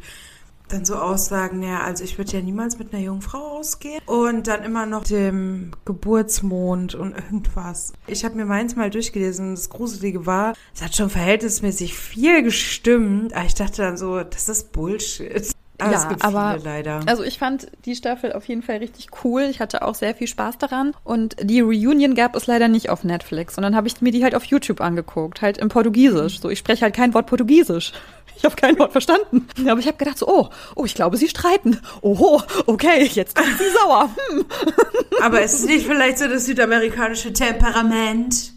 [0.70, 4.64] dann so aussagen, ja, also ich würde ja niemals mit einer Jungfrau ausgehen und dann
[4.64, 7.94] immer noch dem Geburtsmond und irgendwas.
[8.08, 12.44] Ich habe mir meins mal durchgelesen und das Gruselige war, es hat schon verhältnismäßig viel
[12.44, 15.52] gestimmt, aber ich dachte dann so, das ist Bullshit.
[15.84, 17.00] Aber Ja, aber- leider.
[17.06, 19.44] Also ich fand die Staffel auf jeden Fall richtig cool.
[19.44, 20.94] Ich hatte auch sehr viel Spaß daran.
[21.04, 23.58] Und die Reunion gab es leider nicht auf Netflix.
[23.58, 26.40] Und dann habe ich mir die halt auf YouTube angeguckt, halt im Portugiesisch.
[26.40, 27.92] So, ich spreche halt kein Wort Portugiesisch.
[28.36, 29.48] Ich habe kein Wort verstanden.
[29.70, 31.80] Aber ich habe gedacht so, oh, oh, ich glaube, sie streiten.
[32.02, 34.10] Oho, okay, jetzt ist sie sauer.
[34.32, 34.46] Hm.
[35.22, 38.52] Aber ist es nicht vielleicht so das südamerikanische Temperament?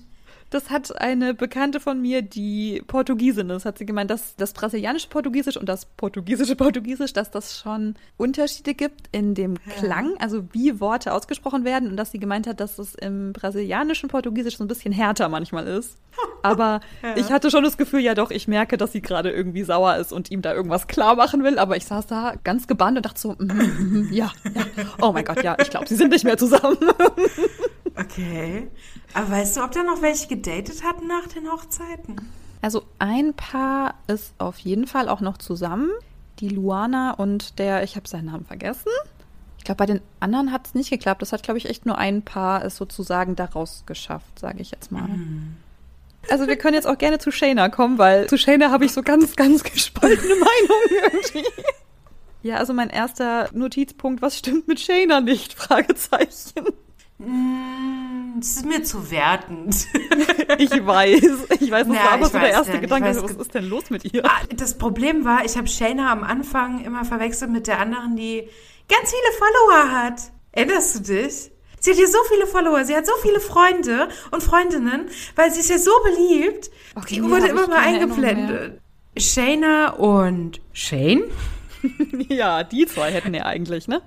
[0.57, 5.07] Das hat eine Bekannte von mir, die Portugiesin ist, hat sie gemeint, dass das brasilianische
[5.11, 10.81] Portugiesisch und das portugiesische Portugiesisch, dass das schon Unterschiede gibt in dem Klang, also wie
[10.81, 14.69] Worte ausgesprochen werden und dass sie gemeint hat, dass es im brasilianischen Portugiesisch so ein
[14.69, 15.99] bisschen härter manchmal ist.
[16.43, 17.17] Aber ja.
[17.19, 20.11] ich hatte schon das Gefühl, ja doch, ich merke, dass sie gerade irgendwie sauer ist
[20.11, 23.21] und ihm da irgendwas klar machen will, aber ich saß da ganz gebannt und dachte
[23.21, 24.63] so, mm, mm, ja, ja,
[25.03, 26.79] oh mein Gott, ja, ich glaube, sie sind nicht mehr zusammen.
[28.17, 28.69] Okay.
[29.13, 32.17] Aber weißt du, ob da noch welche gedatet hatten nach den Hochzeiten?
[32.63, 35.91] Also ein Paar ist auf jeden Fall auch noch zusammen.
[36.41, 38.91] Die Luana und der, ich habe seinen Namen vergessen.
[39.59, 41.23] Ich glaube, bei den anderen hat es nicht geklappt.
[41.23, 44.93] Das hat, glaube ich, echt nur ein Paar es sozusagen daraus geschafft, sage ich jetzt
[44.93, 45.09] mal.
[45.09, 45.57] Mhm.
[46.29, 49.03] Also wir können jetzt auch gerne zu Shayna kommen, weil zu Shayna habe ich so
[49.03, 51.45] ganz, ganz gespaltene Meinungen irgendwie.
[52.43, 55.55] Ja, also mein erster Notizpunkt, was stimmt mit Shayna nicht?
[55.55, 56.75] Fragezeichen.
[57.19, 57.96] Mm,
[58.41, 59.87] das ist mir zu wertend.
[60.59, 61.23] ich weiß.
[61.61, 62.81] Ich weiß, das ja, war aber so der erste denn.
[62.83, 63.09] Gedanke.
[63.09, 64.25] Weiß, was ist denn los mit ihr?
[64.25, 68.49] Ah, das Problem war, ich habe Shayna am Anfang immer verwechselt mit der anderen, die
[68.89, 70.21] ganz viele Follower hat.
[70.53, 71.51] Erinnerst du dich?
[71.81, 75.61] Sie hat ja so viele Follower, sie hat so viele Freunde und Freundinnen, weil sie
[75.61, 76.71] ist ja so beliebt.
[76.95, 78.81] Okay, die wurde immer mal eingeblendet.
[79.17, 81.25] Shayna und Shane?
[82.29, 84.03] ja, die zwei hätten ja eigentlich, ne?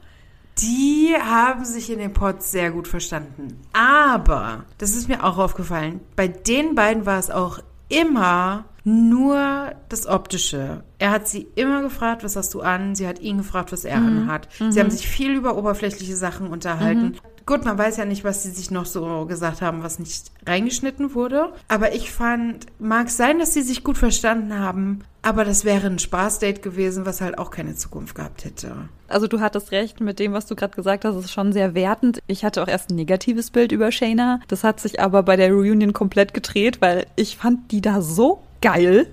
[0.61, 3.59] Die haben sich in den Pods sehr gut verstanden.
[3.73, 10.07] Aber, das ist mir auch aufgefallen, bei den beiden war es auch immer nur das
[10.07, 10.83] Optische.
[10.97, 12.95] Er hat sie immer gefragt, was hast du an?
[12.95, 14.21] Sie hat ihn gefragt, was er mhm.
[14.21, 14.47] anhat.
[14.57, 14.79] Sie mhm.
[14.79, 17.03] haben sich viel über oberflächliche Sachen unterhalten.
[17.03, 17.15] Mhm.
[17.49, 21.15] Gut, man weiß ja nicht, was sie sich noch so gesagt haben, was nicht reingeschnitten
[21.15, 21.51] wurde.
[21.67, 25.97] Aber ich fand, mag sein, dass sie sich gut verstanden haben, aber das wäre ein
[25.97, 28.75] Spaßdate gewesen, was halt auch keine Zukunft gehabt hätte.
[29.07, 32.19] Also du hattest recht mit dem, was du gerade gesagt hast, ist schon sehr wertend.
[32.27, 34.41] Ich hatte auch erst ein negatives Bild über Shayna.
[34.47, 38.43] Das hat sich aber bei der Reunion komplett gedreht, weil ich fand die da so
[38.61, 39.07] geil.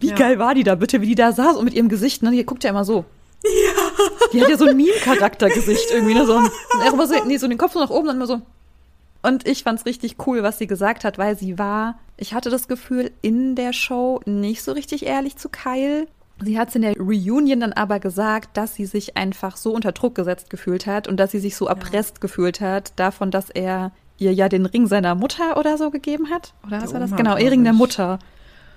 [0.00, 0.14] Wie ja.
[0.14, 2.30] geil war die da bitte, wie die da saß und mit ihrem Gesicht, ne?
[2.30, 3.04] Die guckt ja immer so.
[3.44, 3.83] Ja.
[4.32, 6.26] Die hat ja so ein Meme-Charakter-Gesicht irgendwie, ne?
[6.26, 6.50] So, ein,
[7.06, 8.42] so, nee, so den Kopf so nach oben und immer so.
[9.22, 12.68] Und ich fand's richtig cool, was sie gesagt hat, weil sie war, ich hatte das
[12.68, 16.06] Gefühl, in der Show nicht so richtig ehrlich zu Kyle.
[16.42, 19.92] Sie hat es in der Reunion dann aber gesagt, dass sie sich einfach so unter
[19.92, 22.20] Druck gesetzt gefühlt hat und dass sie sich so erpresst ja.
[22.20, 26.52] gefühlt hat davon, dass er ihr ja den Ring seiner Mutter oder so gegeben hat.
[26.66, 27.14] Oder was war das?
[27.16, 28.18] Genau, Ring der Mutter.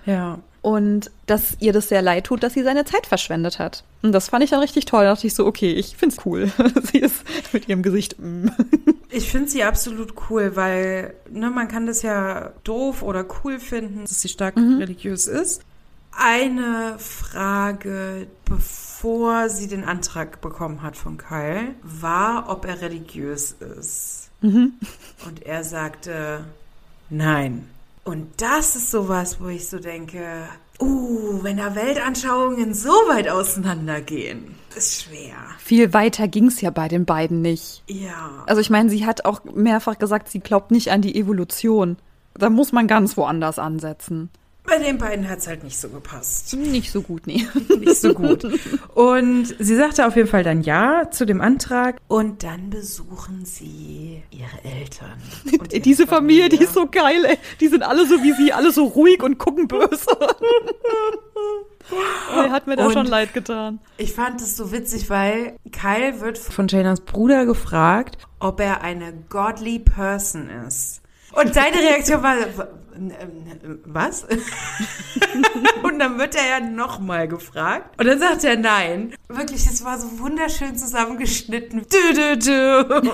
[0.07, 0.39] Ja.
[0.61, 3.83] Und dass ihr das sehr leid tut, dass sie seine Zeit verschwendet hat.
[4.01, 5.03] Und das fand ich dann richtig toll.
[5.03, 6.51] Da dachte ich so, okay, ich find's cool.
[6.91, 8.15] sie ist mit ihrem Gesicht.
[8.19, 8.47] Mm.
[9.11, 14.01] ich finde sie absolut cool, weil ne, man kann das ja doof oder cool finden,
[14.01, 14.79] dass sie stark mhm.
[14.79, 15.61] religiös ist.
[16.11, 24.31] Eine Frage, bevor sie den Antrag bekommen hat von Kyle, war, ob er religiös ist.
[24.41, 24.73] Mhm.
[25.27, 26.43] Und er sagte,
[27.09, 27.69] nein.
[28.07, 30.47] Und das ist sowas, wo ich so denke,
[30.79, 35.35] uh, wenn da Weltanschauungen so weit auseinandergehen, ist schwer.
[35.57, 37.83] Viel weiter ging es ja bei den beiden nicht.
[37.87, 38.45] Ja.
[38.45, 41.97] Also ich meine, sie hat auch mehrfach gesagt, sie glaubt nicht an die Evolution.
[42.33, 44.29] Da muss man ganz woanders ansetzen.
[44.67, 46.53] Bei den beiden hat es halt nicht so gepasst.
[46.53, 47.47] Nicht so gut, nee.
[47.79, 48.43] Nicht so gut.
[48.93, 51.95] Und sie sagte auf jeden Fall dann ja zu dem Antrag.
[52.09, 55.21] Und dann besuchen sie ihre Eltern.
[55.45, 57.37] Ihre Diese Familie, Familie, die ist so geil, ey.
[57.61, 59.87] Die sind alle so wie sie, alle so ruhig und gucken böse.
[62.35, 63.79] Er hat mir da und schon leid getan.
[63.95, 69.13] Ich fand es so witzig, weil Kyle wird von Janas Bruder gefragt, ob er eine
[69.29, 71.01] godly person ist.
[71.39, 72.35] Und seine Reaktion war,
[73.85, 74.23] was?
[75.83, 77.99] und dann wird er ja nochmal gefragt.
[77.99, 79.13] Und dann sagt er nein.
[79.27, 81.85] Wirklich, das war so wunderschön zusammengeschnitten.
[81.89, 83.01] Du, du, du.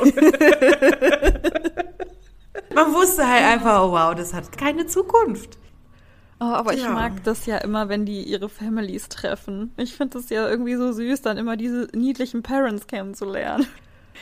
[2.73, 5.57] Man wusste halt einfach, oh wow, das hat keine Zukunft.
[6.39, 6.79] Oh, aber ja.
[6.79, 9.73] ich mag das ja immer, wenn die ihre Families treffen.
[9.77, 13.67] Ich finde das ja irgendwie so süß, dann immer diese niedlichen Parents kennenzulernen.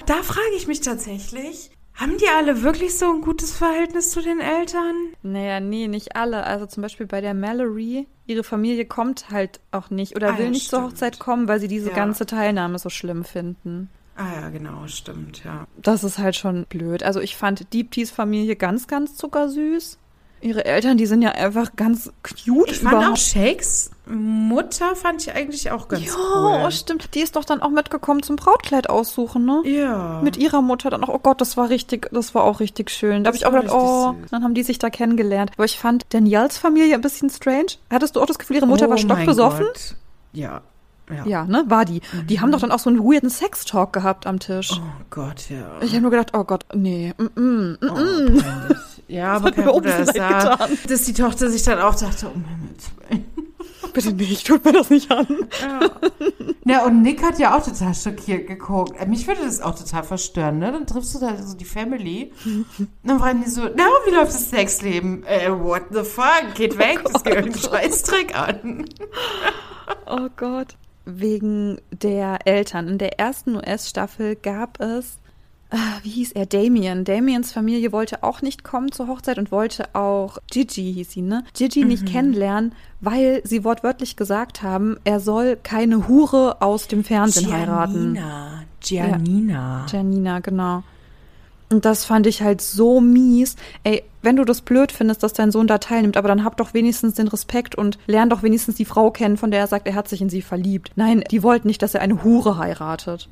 [0.05, 1.71] Da frage ich mich tatsächlich,
[2.01, 4.95] haben die alle wirklich so ein gutes Verhältnis zu den Eltern?
[5.21, 6.45] Naja, nee, nicht alle.
[6.45, 10.45] Also zum Beispiel bei der Mallory, ihre Familie kommt halt auch nicht oder ah, will
[10.45, 10.81] ja, nicht stimmt.
[10.81, 11.95] zur Hochzeit kommen, weil sie diese ja.
[11.95, 13.89] ganze Teilnahme so schlimm finden.
[14.15, 15.67] Ah ja, genau, stimmt, ja.
[15.77, 17.03] Das ist halt schon blöd.
[17.03, 19.99] Also ich fand Deep Teas Familie ganz, ganz zuckersüß.
[20.41, 23.17] Ihre Eltern, die sind ja einfach ganz cute Ich fand auch.
[23.17, 26.63] Shakes Mutter fand ich eigentlich auch ganz Ja, cool.
[26.65, 27.13] oh, stimmt.
[27.15, 29.61] Die ist doch dann auch mitgekommen zum Brautkleid aussuchen, ne?
[29.65, 30.19] Ja.
[30.23, 31.09] Mit ihrer Mutter dann auch.
[31.09, 33.23] Oh Gott, das war richtig, das war auch richtig schön.
[33.23, 34.31] Da habe ich auch gedacht, oh, süß.
[34.31, 35.51] dann haben die sich da kennengelernt.
[35.55, 37.67] Aber ich fand Daniels Familie ein bisschen strange.
[37.89, 39.65] Hattest du auch das Gefühl, ihre Mutter oh war stockbesoffen?
[39.67, 39.95] Gott.
[40.33, 40.61] Ja.
[41.09, 41.25] Ja.
[41.25, 42.01] Ja, ne, war die.
[42.29, 44.71] Die haben doch dann auch so einen weirden Sex-Talk gehabt am Tisch.
[44.73, 45.69] Oh Gott, ja.
[45.81, 48.75] Ich habe nur gedacht, oh Gott, nee, mm, mm, mm, Oh.
[49.11, 50.55] Ja, aber hat mir leid da.
[50.55, 50.77] getan.
[50.87, 53.25] Dass die Tochter sich dann auch dachte, um Himmels Willen.
[53.93, 55.27] bitte nicht, tut mir das nicht an.
[56.65, 58.93] Ja, und Nick hat ja auch total schockiert geguckt.
[58.99, 60.71] Äh, Mich würde das auch total verstören, ne?
[60.71, 62.31] Dann triffst du da so die Family.
[62.45, 65.23] Und dann waren die so, na, wie läuft das Sexleben?
[65.25, 66.53] Äh, what the fuck?
[66.55, 68.85] Geht weg, das geht einen Scheißdreck an.
[70.07, 70.77] Oh Gott.
[71.05, 72.87] Wegen der Eltern.
[72.87, 75.17] In der ersten US-Staffel gab es,
[76.03, 77.05] wie hieß er, Damien.
[77.05, 81.43] Damiens Familie wollte auch nicht kommen zur Hochzeit und wollte auch Gigi, hieß sie, ne?
[81.53, 87.51] Gigi nicht kennenlernen, weil sie wortwörtlich gesagt haben, er soll keine Hure aus dem Fernsehen
[87.51, 88.13] heiraten.
[88.13, 88.63] Giannina.
[88.81, 89.85] Giannina.
[89.91, 90.83] Janina, genau.
[91.71, 93.55] Und das fand ich halt so mies.
[93.83, 96.73] Ey, wenn du das blöd findest, dass dein Sohn da teilnimmt, aber dann hab doch
[96.73, 99.95] wenigstens den Respekt und lern doch wenigstens die Frau kennen, von der er sagt, er
[99.95, 100.91] hat sich in sie verliebt.
[100.95, 103.29] Nein, die wollten nicht, dass er eine Hure heiratet.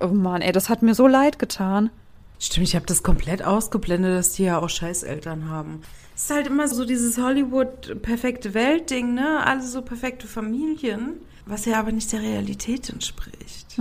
[0.00, 1.90] Oh Mann, ey, das hat mir so leid getan.
[2.38, 5.80] Stimmt, ich habe das komplett ausgeblendet, dass die ja auch Scheißeltern haben.
[6.14, 9.44] Es ist halt immer so dieses Hollywood-perfekte Welt-Ding, ne?
[9.44, 11.14] Alle so perfekte Familien,
[11.46, 13.78] was ja aber nicht der Realität entspricht.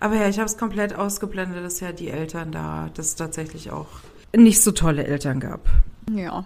[0.00, 3.70] Aber ja, ich habe es komplett ausgeblendet, dass ja die Eltern da, dass es tatsächlich
[3.70, 3.88] auch
[4.34, 5.68] nicht so tolle Eltern gab.
[6.10, 6.44] Ja.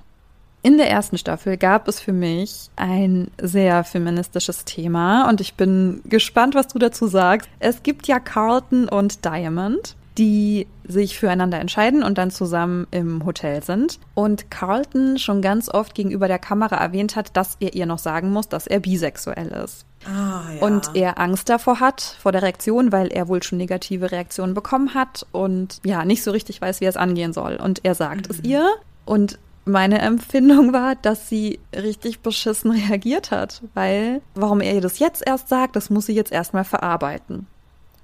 [0.62, 6.00] In der ersten Staffel gab es für mich ein sehr feministisches Thema und ich bin
[6.04, 7.48] gespannt, was du dazu sagst.
[7.60, 13.62] Es gibt ja Carlton und Diamond, die sich füreinander entscheiden und dann zusammen im Hotel
[13.62, 14.00] sind.
[14.14, 18.32] Und Carlton schon ganz oft gegenüber der Kamera erwähnt hat, dass er ihr noch sagen
[18.32, 19.86] muss, dass er bisexuell ist.
[20.06, 20.66] Ah, ja.
[20.66, 24.94] Und er Angst davor hat, vor der Reaktion, weil er wohl schon negative Reaktionen bekommen
[24.94, 27.56] hat und ja, nicht so richtig weiß, wie er es angehen soll.
[27.56, 28.68] Und er sagt es ihr.
[29.04, 29.38] Und
[29.68, 35.26] meine Empfindung war, dass sie richtig beschissen reagiert hat, weil warum er ihr das jetzt
[35.26, 37.46] erst sagt, das muss sie jetzt erstmal verarbeiten.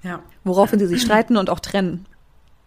[0.03, 0.23] ja.
[0.45, 2.07] Woraufhin sie sich streiten und auch trennen.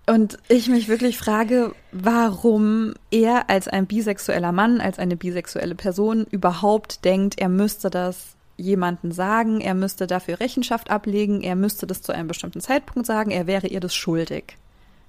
[0.09, 6.25] Und ich mich wirklich frage, warum er als ein bisexueller Mann, als eine bisexuelle Person
[6.31, 12.01] überhaupt denkt, er müsste das jemanden sagen, er müsste dafür Rechenschaft ablegen, er müsste das
[12.01, 14.57] zu einem bestimmten Zeitpunkt sagen, er wäre ihr das schuldig.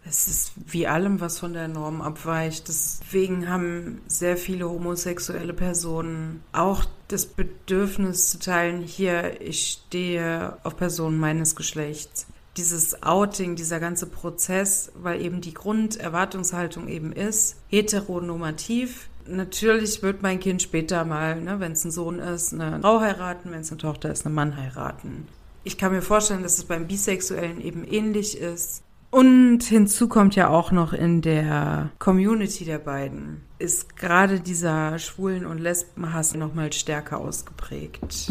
[0.09, 2.69] Es ist wie allem, was von der Norm abweicht.
[2.69, 10.77] Deswegen haben sehr viele homosexuelle Personen auch das Bedürfnis zu teilen, hier, ich stehe auf
[10.77, 12.27] Personen meines Geschlechts.
[12.57, 19.09] Dieses Outing, dieser ganze Prozess, weil eben die Grunderwartungshaltung eben ist, heteronormativ.
[19.27, 23.53] Natürlich wird mein Kind später mal, ne, wenn es ein Sohn ist, eine Frau heiraten,
[23.53, 25.29] wenn es eine Tochter ist, einen Mann heiraten.
[25.65, 28.83] Ich kann mir vorstellen, dass es beim Bisexuellen eben ähnlich ist.
[29.11, 35.47] Und hinzu kommt ja auch noch in der Community der beiden, ist gerade dieser Schwulen-
[35.47, 38.31] und Lesbenhass nochmal stärker ausgeprägt.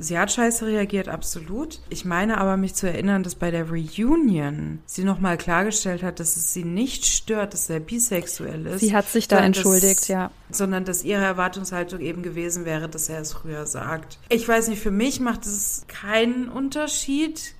[0.00, 1.80] Sie hat scheiße reagiert, absolut.
[1.88, 6.36] Ich meine aber, mich zu erinnern, dass bei der Reunion sie nochmal klargestellt hat, dass
[6.36, 8.80] es sie nicht stört, dass er bisexuell ist.
[8.80, 10.30] Sie hat sich da entschuldigt, dass, ja.
[10.50, 14.18] Sondern dass ihre Erwartungshaltung eben gewesen wäre, dass er es früher sagt.
[14.28, 17.54] Ich weiß nicht, für mich macht es keinen Unterschied.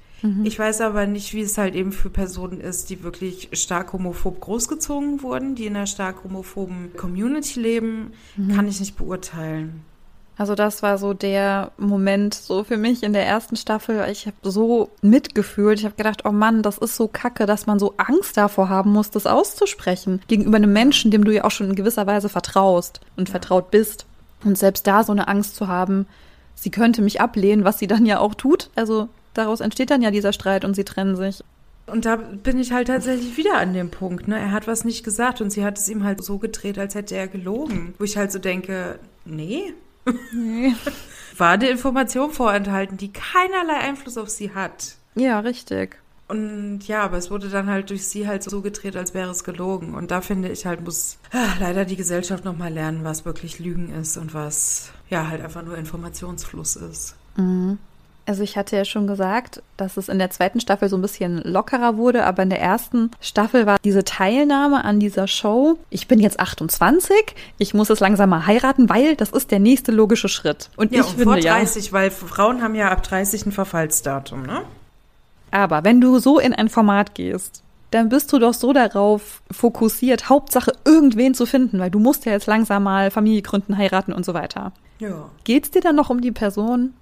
[0.45, 4.41] Ich weiß aber nicht, wie es halt eben für Personen ist, die wirklich stark homophob
[4.41, 8.12] großgezogen wurden, die in einer stark homophoben Community leben.
[8.55, 9.85] Kann ich nicht beurteilen.
[10.39, 14.07] Also das war so der Moment so für mich in der ersten Staffel.
[14.11, 15.81] Ich habe so mitgefühlt.
[15.81, 18.93] Ich habe gedacht, oh Mann, das ist so kacke, dass man so Angst davor haben
[18.93, 20.23] muss, das auszusprechen.
[20.29, 24.07] Gegenüber einem Menschen, dem du ja auch schon in gewisser Weise vertraust und vertraut bist.
[24.45, 26.07] Und selbst da so eine Angst zu haben,
[26.55, 28.71] sie könnte mich ablehnen, was sie dann ja auch tut.
[28.77, 29.09] Also
[29.39, 31.43] daraus entsteht dann ja dieser Streit und sie trennen sich.
[31.86, 34.39] Und da bin ich halt tatsächlich wieder an dem Punkt, ne?
[34.39, 37.16] Er hat was nicht gesagt und sie hat es ihm halt so gedreht, als hätte
[37.16, 37.95] er gelogen.
[37.99, 39.72] Wo ich halt so denke, nee.
[40.32, 40.74] Nee.
[41.39, 44.97] War eine Information vorenthalten, die keinerlei Einfluss auf sie hat.
[45.14, 45.97] Ja, richtig.
[46.28, 49.45] Und ja, aber es wurde dann halt durch sie halt so gedreht, als wäre es
[49.45, 49.95] gelogen.
[49.95, 53.95] Und da finde ich halt, muss ah, leider die Gesellschaft nochmal lernen, was wirklich Lügen
[53.95, 57.16] ist und was ja halt einfach nur Informationsfluss ist.
[58.29, 61.39] Also ich hatte ja schon gesagt, dass es in der zweiten Staffel so ein bisschen
[61.45, 66.20] lockerer wurde, aber in der ersten Staffel war diese Teilnahme an dieser Show, ich bin
[66.20, 67.16] jetzt 28,
[67.57, 70.68] ich muss es langsam mal heiraten, weil das ist der nächste logische Schritt.
[70.76, 73.53] Und Ja, ich und finde vor ja, 30, weil Frauen haben ja ab 30 ein
[73.53, 74.61] Verfallsdatum, ne?
[75.51, 80.29] aber wenn du so in ein Format gehst dann bist du doch so darauf fokussiert,
[80.29, 84.26] Hauptsache irgendwen zu finden, weil du musst ja jetzt langsam mal Familie gründen, heiraten und
[84.26, 84.72] so weiter.
[84.99, 85.31] Ja.
[85.45, 86.93] Geht's dir dann noch um die Person?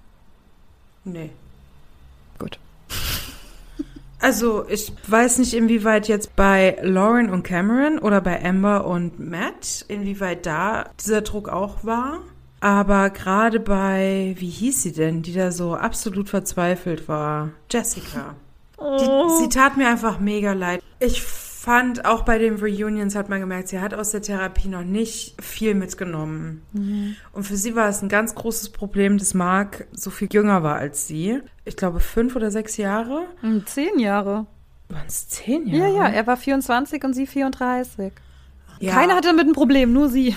[1.07, 1.31] Nee.
[2.39, 2.59] Gut.
[4.19, 9.85] Also, ich weiß nicht, inwieweit jetzt bei Lauren und Cameron oder bei Amber und Matt,
[9.89, 12.21] inwieweit da dieser Druck auch war.
[12.59, 17.51] Aber gerade bei, wie hieß sie denn, die da so absolut verzweifelt war?
[17.69, 18.35] Jessica.
[18.79, 20.81] Die, sie tat mir einfach mega leid.
[20.99, 21.21] Ich
[21.67, 25.35] fand, auch bei den Reunions hat man gemerkt, sie hat aus der Therapie noch nicht
[25.43, 26.61] viel mitgenommen.
[27.33, 30.77] Und für sie war es ein ganz großes Problem, dass Mark so viel jünger war
[30.77, 31.41] als sie.
[31.65, 33.25] Ich glaube, fünf oder sechs Jahre.
[33.41, 34.45] Hm, Zehn Jahre.
[34.87, 35.93] Waren es zehn Ja, Jahre?
[35.95, 38.13] ja, er war 24 und sie 34.
[38.79, 40.35] Ja, Keiner hatte damit ein Problem, nur sie.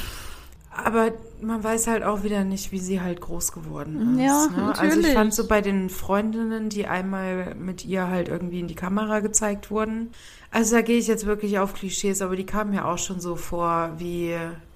[0.74, 4.24] Aber man weiß halt auch wieder nicht, wie sie halt groß geworden ist.
[4.24, 4.68] Ja, ne?
[4.70, 5.12] Also ich natürlich.
[5.14, 9.70] fand so bei den Freundinnen, die einmal mit ihr halt irgendwie in die Kamera gezeigt
[9.70, 10.10] wurden.
[10.50, 13.36] Also da gehe ich jetzt wirklich auf Klischees, aber die kamen mir auch schon so
[13.36, 14.34] vor wie,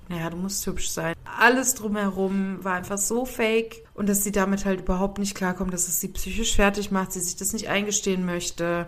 [0.08, 1.14] naja, du musst hübsch sein.
[1.38, 5.88] Alles drumherum war einfach so fake und dass sie damit halt überhaupt nicht klarkommt, dass
[5.88, 8.86] es sie psychisch fertig macht, sie sich das nicht eingestehen möchte.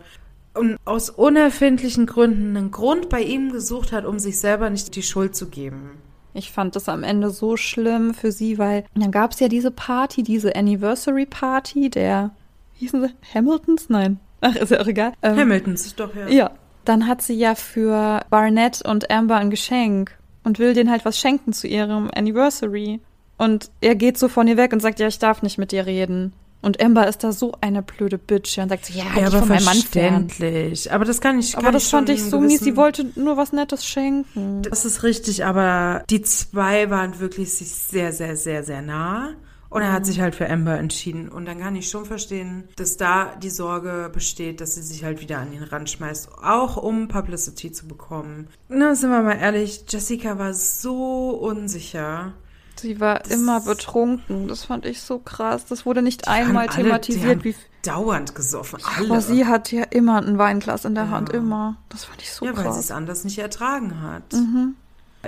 [0.54, 5.02] Und aus unerfindlichen Gründen einen Grund bei ihm gesucht hat, um sich selber nicht die
[5.02, 5.90] Schuld zu geben.
[6.32, 9.70] Ich fand das am Ende so schlimm für sie, weil dann gab es ja diese
[9.70, 12.30] Party, diese Anniversary Party der,
[12.74, 13.88] wie hießen sie, Hamiltons?
[13.88, 14.20] Nein.
[14.42, 15.12] Ach, ist ja auch egal.
[15.22, 16.28] Ähm, Hamiltons, doch, ja.
[16.28, 16.50] Ja.
[16.86, 21.18] Dann hat sie ja für Barnett und Amber ein Geschenk und will denen halt was
[21.18, 23.00] schenken zu ihrem Anniversary.
[23.38, 25.84] Und er geht so von ihr weg und sagt, ja, ich darf nicht mit dir
[25.84, 26.32] reden.
[26.62, 29.48] Und Amber ist da so eine blöde Bitch und sagt so, ja, Ja, aber von
[29.48, 30.28] meinem Mann fern.
[30.30, 30.90] verständlich.
[30.90, 32.60] Aber das kann ich kann Aber das ich fand ich so gewissen- mies.
[32.60, 34.62] Sie wollte nur was Nettes schenken.
[34.62, 39.30] Das ist richtig, aber die zwei waren wirklich sich sehr, sehr, sehr, sehr nah.
[39.68, 41.28] Und er hat sich halt für Amber entschieden.
[41.28, 45.20] Und dann kann ich schon verstehen, dass da die Sorge besteht, dass sie sich halt
[45.20, 46.28] wieder an ihn ranschmeißt.
[46.42, 48.48] Auch um Publicity zu bekommen.
[48.68, 52.32] Na, sind wir mal ehrlich, Jessica war so unsicher.
[52.78, 54.48] Sie war Das- immer betrunken.
[54.48, 55.64] Das fand ich so krass.
[55.66, 57.54] Das wurde nicht einmal alle- thematisiert, wie.
[57.82, 58.80] Dauernd gesoffen.
[58.98, 59.08] Alle.
[59.08, 61.10] Aber sie hat ja immer ein Weinglas in der Ja.
[61.10, 61.76] Hand, immer.
[61.88, 62.78] Das fand ich so ja, weil sie krass.
[62.80, 64.32] es anders nicht ertragen hat.
[64.32, 64.74] Mhm.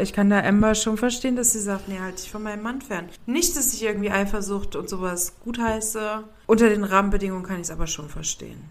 [0.00, 2.80] Ich kann da Amber schon verstehen, dass sie sagt, nee, halt dich von meinem Mann
[2.80, 3.06] fern.
[3.26, 6.24] Nicht, dass ich irgendwie Eifersucht und sowas gutheiße.
[6.46, 8.64] Unter den Rahmenbedingungen kann ich es aber schon verstehen.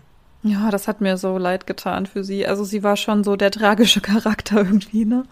[0.44, 2.48] Ja, das hat mir so leid getan für sie.
[2.48, 5.24] Also sie war schon so der tragische Charakter irgendwie, ne?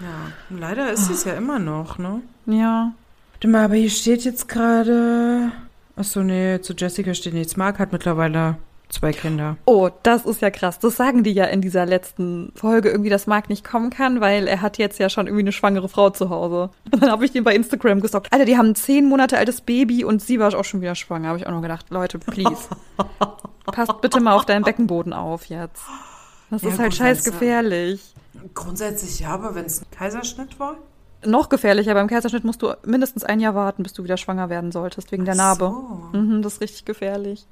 [0.00, 2.20] Ja, leider ist sie es ja immer noch, ne?
[2.46, 2.92] Ja.
[3.32, 5.52] Warte mal, aber hier steht jetzt gerade...
[5.96, 7.56] Achso, nee, zu Jessica steht nichts.
[7.56, 8.58] Mark hat mittlerweile
[8.88, 9.56] zwei Kinder.
[9.66, 10.78] Oh, das ist ja krass.
[10.78, 14.46] Das sagen die ja in dieser letzten Folge irgendwie, dass Marc nicht kommen kann, weil
[14.46, 16.70] er hat jetzt ja schon irgendwie eine schwangere Frau zu Hause.
[16.92, 18.32] Und dann habe ich den bei Instagram gestalkt.
[18.32, 21.28] Alter, die haben ein zehn Monate altes Baby und sie war auch schon wieder schwanger.
[21.28, 22.68] Habe ich auch noch gedacht, Leute, please.
[23.66, 25.82] Passt bitte mal auf deinen Beckenboden auf jetzt.
[26.50, 28.14] Das Ja, ist halt scheiß gefährlich.
[28.54, 30.76] Grundsätzlich ja, aber wenn es ein Kaiserschnitt war?
[31.24, 34.70] Noch gefährlicher, beim Kaiserschnitt musst du mindestens ein Jahr warten, bis du wieder schwanger werden
[34.70, 35.74] solltest, wegen der Ach Narbe.
[36.12, 36.16] so.
[36.18, 37.46] Mhm, das ist richtig gefährlich.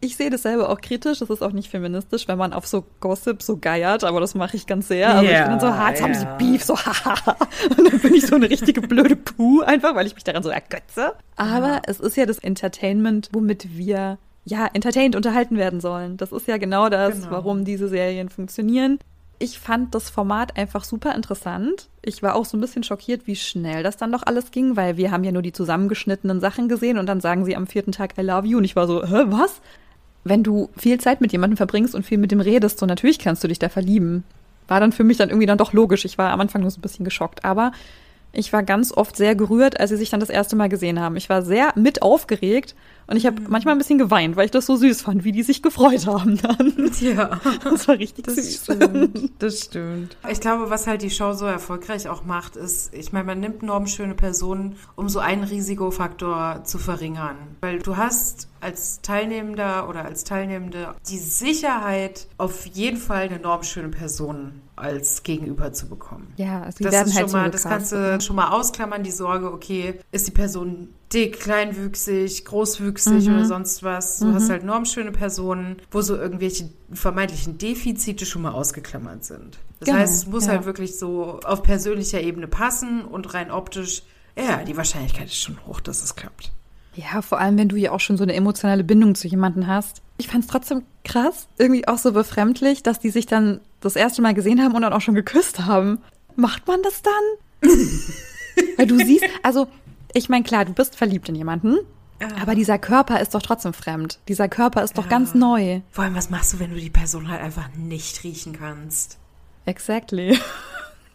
[0.00, 2.84] Ich sehe das selber auch kritisch, das ist auch nicht feministisch, wenn man auf so
[3.00, 5.08] Gossip so geiert, aber das mache ich ganz sehr.
[5.10, 6.34] Also ich Ja, bin dann so, ha, jetzt haben sie ja.
[6.36, 7.36] Beef, so haha.
[7.78, 10.50] Und dann bin ich so eine richtige blöde Puh, einfach, weil ich mich daran so
[10.50, 11.14] ergötze.
[11.36, 16.18] Aber es ist ja das Entertainment, womit wir ja entertained unterhalten werden sollen.
[16.18, 17.30] Das ist ja genau das, Genau.
[17.30, 18.98] warum diese Serien funktionieren.
[19.38, 21.88] Ich fand das Format einfach super interessant.
[22.02, 24.96] Ich war auch so ein bisschen schockiert, wie schnell das dann doch alles ging, weil
[24.98, 28.16] wir haben ja nur die zusammengeschnittenen Sachen gesehen und dann sagen sie am vierten Tag
[28.18, 29.60] I love you und ich war so, hä, was?
[30.28, 33.44] Wenn du viel Zeit mit jemandem verbringst und viel mit dem redest, so natürlich kannst
[33.44, 34.24] du dich da verlieben.
[34.68, 36.04] War dann für mich dann irgendwie dann doch logisch.
[36.04, 37.70] Ich war am Anfang nur so ein bisschen geschockt, aber
[38.32, 41.16] ich war ganz oft sehr gerührt, als sie sich dann das erste Mal gesehen haben.
[41.16, 42.74] Ich war sehr mit aufgeregt
[43.06, 45.42] und ich habe manchmal ein bisschen geweint, weil ich das so süß fand, wie die
[45.42, 46.90] sich gefreut haben dann.
[47.00, 47.40] Ja.
[47.64, 48.64] Das war richtig Das süß.
[48.64, 50.16] stimmt, das stimmt.
[50.30, 53.62] Ich glaube, was halt die Show so erfolgreich auch macht, ist, ich meine, man nimmt
[53.62, 57.36] normschöne Personen, um so einen Risikofaktor zu verringern.
[57.60, 63.88] Weil du hast als Teilnehmender oder als Teilnehmende die Sicherheit, auf jeden Fall eine normschöne
[63.88, 66.32] Person als Gegenüber zu bekommen.
[66.36, 68.20] Ja, also Das werden ist halt schon mal, das kannst du ne?
[68.20, 73.34] schon mal ausklammern, die Sorge, okay, ist die Person dick, kleinwüchsig, großwüchsig Mhm.
[73.34, 74.18] oder sonst was.
[74.18, 74.34] Du Mhm.
[74.34, 79.58] hast halt normschöne Personen, wo so irgendwelche vermeintlichen Defizite schon mal ausgeklammert sind.
[79.80, 80.52] Das Genau, heißt, es muss ja.
[80.52, 84.02] halt wirklich so auf persönlicher Ebene passen und rein optisch,
[84.38, 86.52] ja, die Wahrscheinlichkeit ist schon hoch, dass es klappt.
[86.96, 90.02] Ja, vor allem, wenn du ja auch schon so eine emotionale Bindung zu jemandem hast.
[90.16, 94.32] Ich fand's trotzdem krass, irgendwie auch so befremdlich, dass die sich dann das erste Mal
[94.32, 95.98] gesehen haben und dann auch schon geküsst haben.
[96.36, 97.70] Macht man das dann?
[98.76, 99.68] Weil du siehst, also,
[100.14, 101.78] ich meine, klar, du bist verliebt in jemanden
[102.40, 104.18] Aber dieser Körper ist doch trotzdem fremd.
[104.28, 105.82] Dieser Körper ist doch ganz neu.
[105.90, 109.18] Vor allem, was machst du, wenn du die Person halt einfach nicht riechen kannst?
[109.66, 110.38] Exactly.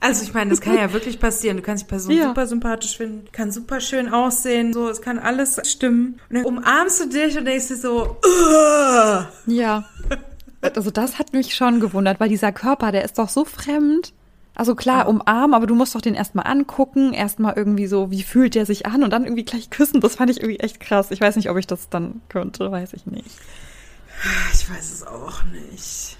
[0.01, 1.57] Also ich meine, das kann ja wirklich passieren.
[1.57, 2.27] Du kannst die Person Ja.
[2.29, 6.19] super sympathisch finden, kann super schön aussehen, so, es kann alles stimmen.
[6.29, 9.85] Und dann umarmst du dich und denkst dir so, "Ugh." Ja.
[10.61, 14.13] Also das hat mich schon gewundert, weil dieser Körper, der ist doch so fremd.
[14.53, 18.53] Also klar, umarmen, aber du musst doch den erstmal angucken, erstmal irgendwie so, wie fühlt
[18.53, 20.01] der sich an und dann irgendwie gleich küssen.
[20.01, 21.07] Das fand ich irgendwie echt krass.
[21.11, 23.29] Ich weiß nicht, ob ich das dann könnte, weiß ich nicht.
[24.53, 26.17] ich weiß es auch nicht.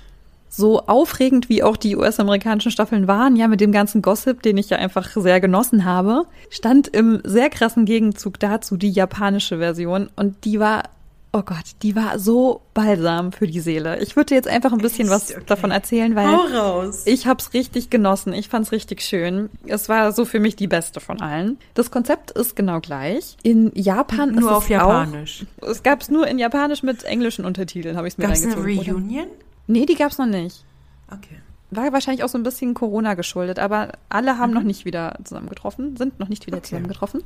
[0.53, 4.69] So aufregend wie auch die US-amerikanischen Staffeln waren, ja, mit dem ganzen Gossip, den ich
[4.69, 10.43] ja einfach sehr genossen habe, stand im sehr krassen Gegenzug dazu die japanische Version und
[10.43, 10.83] die war,
[11.31, 13.99] oh Gott, die war so balsam für die Seele.
[14.01, 15.41] Ich würde jetzt einfach ein bisschen was Okay.
[15.47, 16.27] davon erzählen, weil
[17.05, 18.33] ich hab's richtig genossen.
[18.33, 19.49] Ich fand's richtig schön.
[19.65, 21.57] Es war so für mich die beste von allen.
[21.75, 23.37] Das Konzept ist genau gleich.
[23.43, 25.45] In Japan ist Nur es auf Japanisch.
[25.61, 28.57] Auch, es gab's nur in Japanisch mit englischen Untertiteln, habe ich mir Gab es eine
[28.61, 29.15] reingezogen.
[29.15, 29.25] oder?
[29.67, 30.63] Nee, die gab's noch nicht.
[31.09, 31.39] Okay.
[31.69, 35.95] War wahrscheinlich auch so ein bisschen Corona geschuldet, aber alle haben noch nicht wieder zusammengetroffen,
[35.95, 36.67] sind noch nicht wieder Okay.
[36.67, 37.23] zusammengetroffen.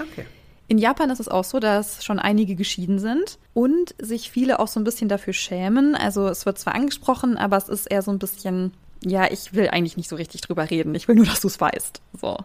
[0.00, 0.26] Okay.
[0.66, 4.68] In Japan ist es auch so, dass schon einige geschieden sind und sich viele auch
[4.68, 5.94] so ein bisschen dafür schämen.
[5.96, 8.72] Also es wird zwar angesprochen, aber es ist eher so ein bisschen,
[9.04, 10.94] ja, ich will eigentlich nicht so richtig drüber reden.
[10.94, 12.00] Ich will nur, dass du es weißt.
[12.20, 12.36] So.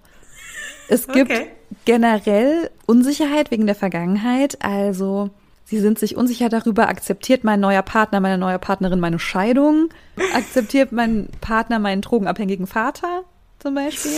[0.89, 1.47] Es gibt Okay.
[1.85, 4.63] generell Unsicherheit wegen der Vergangenheit.
[4.63, 5.29] Also
[5.65, 9.89] sie sind sich unsicher darüber, akzeptiert mein neuer Partner, meine neue Partnerin meine Scheidung?
[10.33, 13.23] Akzeptiert mein Partner meinen drogenabhängigen Vater
[13.59, 14.11] zum Beispiel?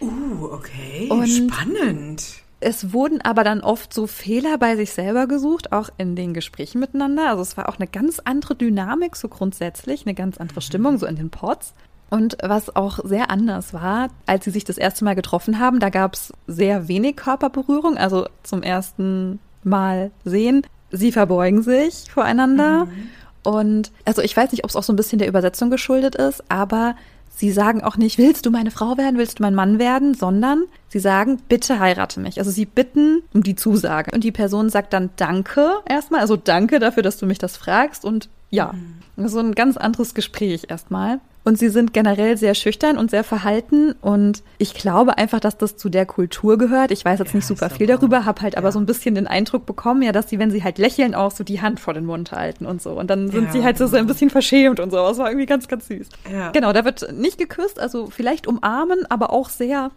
[0.00, 1.08] Uh, okay.
[1.10, 2.24] Und- Spannend.
[2.58, 6.80] Es wurden aber dann oft so Fehler bei sich selber gesucht, auch in den Gesprächen
[6.80, 7.28] miteinander.
[7.28, 11.04] Also es war auch eine ganz andere Dynamik, so grundsätzlich, eine ganz andere Stimmung, so
[11.04, 11.74] in den Pods.
[12.08, 15.90] Und was auch sehr anders war, als sie sich das erste Mal getroffen haben, da
[15.90, 20.62] gab es sehr wenig Körperberührung, also zum ersten Mal sehen.
[20.90, 22.88] Sie verbeugen sich voreinander.
[23.42, 26.42] Und also ich weiß nicht, ob es auch so ein bisschen der Übersetzung geschuldet ist,
[26.48, 26.96] aber
[27.36, 30.64] sie sagen auch nicht, willst du meine Frau werden, willst du mein Mann werden, sondern
[30.88, 32.38] sie sagen, bitte heirate mich.
[32.38, 34.10] Also sie bitten um die Zusage.
[34.12, 38.04] Und die Person sagt dann Danke erstmal, also danke dafür, dass du mich das fragst
[38.04, 38.74] und ja.
[39.16, 41.20] So ein ganz anderes Gespräch erstmal.
[41.46, 43.92] Und sie sind generell sehr schüchtern und sehr verhalten.
[44.00, 46.90] Und ich glaube einfach, dass das zu der Kultur gehört.
[46.90, 48.72] Ich weiß jetzt Ja, nicht super viel aber- darüber, habe halt aber ja.
[48.72, 51.44] so ein bisschen den Eindruck bekommen, ja, dass sie, wenn sie halt lächeln, auch so
[51.44, 52.90] die Hand vor den Mund halten und so.
[52.98, 54.96] Und dann sind Ja, sie halt so, so ein bisschen verschämt und so.
[54.96, 56.08] Das war irgendwie ganz, ganz süß.
[56.32, 56.50] Ja.
[56.50, 59.92] Genau, da wird nicht geküsst, also vielleicht umarmen, aber auch sehr,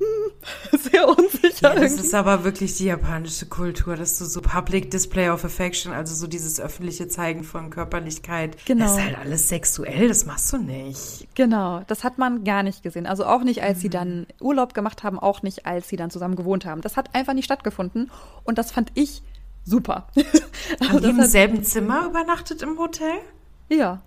[0.92, 2.02] sehr unsicher Ja, das irgendwie.
[2.06, 6.26] ist aber wirklich die japanische Kultur, dass du so Public Display of Affection, also so
[6.26, 8.84] dieses öffentliche Zeigen von Körperlichkeit, Genau.
[8.84, 11.26] das ist halt alles sexuell, das machst du nicht.
[11.34, 13.06] Genau, das hat man gar nicht gesehen.
[13.06, 16.36] Also auch nicht, als sie dann Urlaub gemacht haben, auch nicht, als sie dann zusammen
[16.36, 16.80] gewohnt haben.
[16.80, 18.10] Das hat einfach nicht stattgefunden
[18.44, 19.22] und das fand ich
[19.64, 20.06] super.
[20.80, 23.14] Also Haben die das im selben Zimmer übernachtet im Hotel?
[23.68, 24.00] Ja.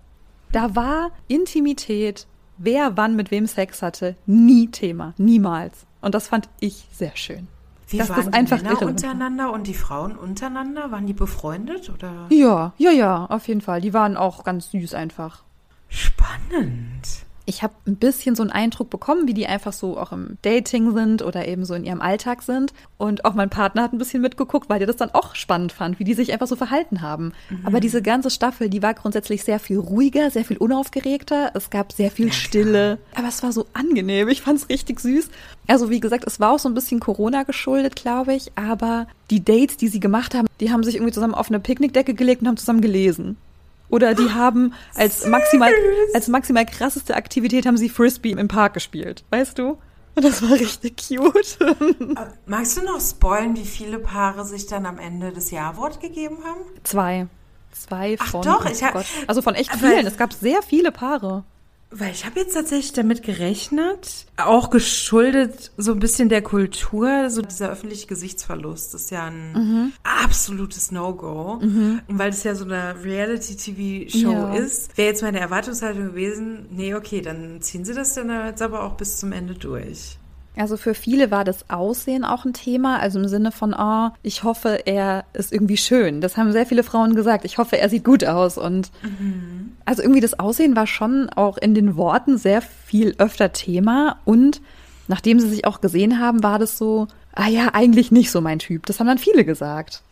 [0.52, 2.26] Da war Intimität,
[2.58, 5.14] wer wann mit wem Sex hatte, nie Thema.
[5.18, 5.86] Niemals.
[6.00, 7.48] Und das fand ich sehr schön.
[7.88, 8.90] Wie Dass waren das einfach die Männer irre.
[8.90, 10.90] untereinander und die Frauen untereinander?
[10.90, 12.26] Waren die befreundet oder?
[12.30, 13.80] Ja, ja, ja, auf jeden Fall.
[13.80, 15.42] Die waren auch ganz süß einfach.
[15.88, 17.26] Spannend.
[17.44, 20.92] Ich habe ein bisschen so einen Eindruck bekommen, wie die einfach so auch im Dating
[20.92, 22.72] sind oder eben so in ihrem Alltag sind.
[22.98, 25.98] Und auch mein Partner hat ein bisschen mitgeguckt, weil der das dann auch spannend fand,
[25.98, 27.32] wie die sich einfach so verhalten haben.
[27.64, 31.50] Aber diese ganze Staffel, die war grundsätzlich sehr viel ruhiger, sehr viel unaufgeregter.
[31.54, 32.98] Es gab sehr viel Stille.
[33.14, 34.28] Aber es war so angenehm.
[34.28, 35.28] Ich fand es richtig süß.
[35.66, 38.52] Also wie gesagt, es war auch so ein bisschen Corona geschuldet, glaube ich.
[38.54, 42.14] Aber die Dates, die sie gemacht haben, die haben sich irgendwie zusammen auf eine Picknickdecke
[42.14, 43.36] gelegt und haben zusammen gelesen.
[43.92, 45.70] Oder die haben als maximal,
[46.14, 49.22] als maximal krasseste Aktivität haben sie Frisbee im Park gespielt.
[49.30, 49.78] Weißt du?
[50.14, 51.58] Und das war richtig cute.
[52.46, 56.60] Magst du noch spoilen, wie viele Paare sich dann am Ende das Ja-Wort gegeben haben?
[56.82, 57.26] Zwei.
[57.70, 58.42] Zwei Ach von.
[58.42, 59.06] doch, oh ich hab- Gott.
[59.26, 60.06] Also von echt vielen.
[60.06, 61.44] Es gab sehr viele Paare.
[61.94, 67.42] Weil ich habe jetzt tatsächlich damit gerechnet, auch geschuldet so ein bisschen der Kultur, so
[67.42, 69.92] dieser öffentliche Gesichtsverlust ist ja ein Mhm.
[70.02, 71.58] absolutes No-Go.
[71.60, 74.54] Und weil es ja so eine Reality-TV-Show Ja.
[74.54, 78.84] ist, wäre jetzt meine Erwartungshaltung gewesen, nee, okay, dann ziehen sie das dann jetzt aber
[78.84, 80.18] auch bis zum Ende durch.
[80.56, 84.44] Also für viele war das Aussehen auch ein Thema, also im Sinne von, oh, ich
[84.44, 86.20] hoffe, er ist irgendwie schön.
[86.20, 87.46] Das haben sehr viele Frauen gesagt.
[87.46, 88.58] Ich hoffe, er sieht gut aus.
[88.58, 88.90] Und
[89.86, 94.18] also irgendwie das Aussehen war schon auch in den Worten sehr viel öfter Thema.
[94.26, 94.60] Und
[95.08, 98.58] nachdem sie sich auch gesehen haben, war das so, ah ja, eigentlich nicht so mein
[98.58, 98.84] Typ.
[98.84, 100.02] Das haben dann viele gesagt.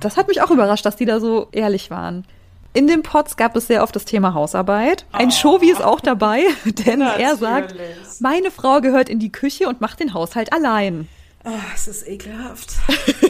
[0.00, 2.24] Das hat mich auch überrascht, dass die da so ehrlich waren.
[2.72, 5.04] In den Pots gab es sehr oft das Thema Hausarbeit.
[5.10, 8.20] Ein Shovi ist auch dabei, denn er sagt, Natürlich.
[8.20, 11.08] meine Frau gehört in die Küche und macht den Haushalt allein.
[11.44, 12.74] Oh, es ist ekelhaft.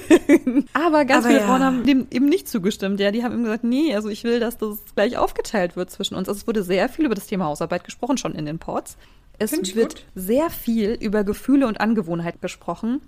[0.72, 1.46] Aber ganz Aber viele ja.
[1.46, 2.98] Frauen haben dem eben nicht zugestimmt.
[2.98, 6.16] Ja, die haben eben gesagt, nee, also ich will, dass das gleich aufgeteilt wird zwischen
[6.16, 6.28] uns.
[6.28, 8.96] Also es wurde sehr viel über das Thema Hausarbeit gesprochen, schon in den Pods.
[9.38, 10.04] Es wird gut.
[10.14, 13.00] sehr viel über Gefühle und Angewohnheit gesprochen.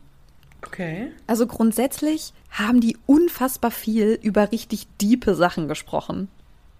[0.66, 1.10] Okay.
[1.26, 6.28] Also grundsätzlich haben die unfassbar viel über richtig diepe Sachen gesprochen.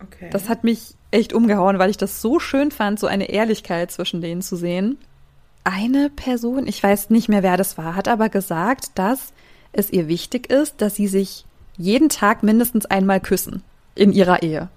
[0.03, 0.31] Okay.
[0.31, 4.21] Das hat mich echt umgehauen, weil ich das so schön fand, so eine Ehrlichkeit zwischen
[4.21, 4.99] denen zu sehen.
[5.65, 9.33] Eine Person, ich weiß nicht mehr, wer das war, hat aber gesagt, dass
[9.73, 11.45] es ihr wichtig ist, dass sie sich
[11.77, 13.63] jeden Tag mindestens einmal küssen
[13.95, 14.69] in ihrer Ehe.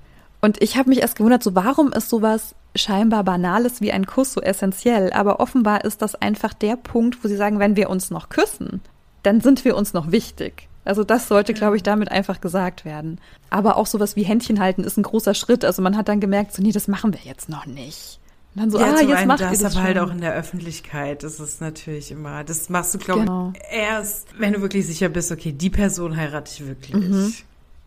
[0.41, 4.33] Und ich habe mich erst gewundert, so warum ist sowas scheinbar Banales wie ein Kuss
[4.33, 5.11] so essentiell?
[5.13, 8.81] Aber offenbar ist das einfach der Punkt, wo sie sagen, wenn wir uns noch küssen,
[9.25, 10.67] dann sind wir uns noch wichtig.
[10.85, 13.19] Also das sollte, glaube ich, damit einfach gesagt werden.
[13.49, 15.65] Aber auch sowas wie Händchen halten ist ein großer Schritt.
[15.65, 18.19] Also man hat dann gemerkt, so nee, das machen wir jetzt noch nicht.
[18.53, 20.21] Und dann so, ja, ah, zum jetzt einen macht das, das aber halt auch in
[20.21, 21.23] der Öffentlichkeit.
[21.23, 23.53] Das ist natürlich immer, das machst du, glaube Genau.
[23.55, 26.95] ich, erst, wenn du wirklich sicher bist, okay, die Person heirate ich wirklich.
[26.95, 27.33] Mhm.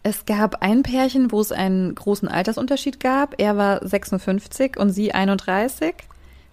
[0.03, 3.35] Es gab ein Pärchen, wo es einen großen Altersunterschied gab.
[3.41, 5.95] Er war 56 und sie 31.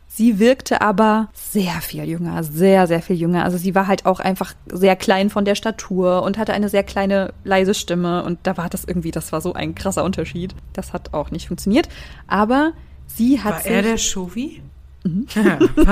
[0.08, 3.44] Sie wirkte aber sehr viel jünger, sehr, sehr viel jünger.
[3.44, 6.84] Also sie war halt auch einfach sehr klein von der Statur und hatte eine sehr
[6.84, 8.24] kleine, leise Stimme.
[8.24, 10.56] Und da war das irgendwie, das war so ein krasser Unterschied.
[10.72, 11.90] Das hat auch nicht funktioniert.
[12.28, 12.72] Aber
[13.08, 13.72] sie hat War sich.
[13.72, 14.62] er der Shovi?
[15.04, 15.28] Mhm.
[15.36, 15.60] Ja,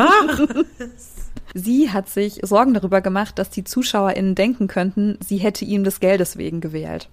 [1.53, 5.99] Sie hat sich Sorgen darüber gemacht, dass die ZuschauerInnen denken könnten, sie hätte ihn des
[5.99, 7.09] Geldes wegen gewählt.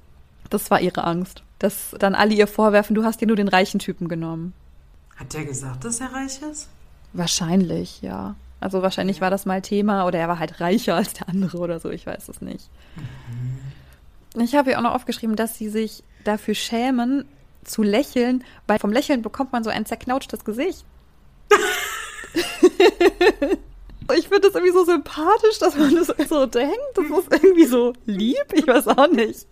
[0.48, 1.42] Das war ihre Angst.
[1.58, 4.54] Dass dann alle ihr vorwerfen, du hast dir nur den reichen Typen genommen.
[5.16, 6.68] Hat der gesagt, dass er reich ist?
[7.12, 8.36] Wahrscheinlich, ja.
[8.60, 11.80] Also wahrscheinlich war das mal Thema oder er war halt reicher als der andere oder
[11.80, 12.68] so, ich weiß es nicht.
[14.36, 17.24] Ich habe ihr auch noch aufgeschrieben, dass sie sich dafür schämen,
[17.64, 20.84] zu lächeln, weil vom Lächeln bekommt man so ein zerknautschtes Gesicht.
[24.16, 26.76] ich finde das irgendwie so sympathisch, dass man das so denkt.
[26.94, 29.46] Das ist irgendwie so lieb, ich weiß auch nicht.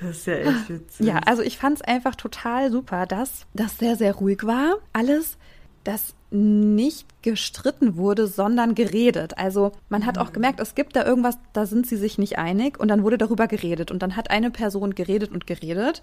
[0.00, 1.06] Das ist ja echt witzig.
[1.06, 4.78] Ja, also ich fand es einfach total super, dass das sehr, sehr ruhig war.
[4.92, 5.36] Alles,
[5.84, 9.36] dass nicht gestritten wurde, sondern geredet.
[9.38, 12.78] Also man hat auch gemerkt, es gibt da irgendwas, da sind sie sich nicht einig
[12.78, 13.90] und dann wurde darüber geredet.
[13.90, 16.02] Und dann hat eine Person geredet und geredet.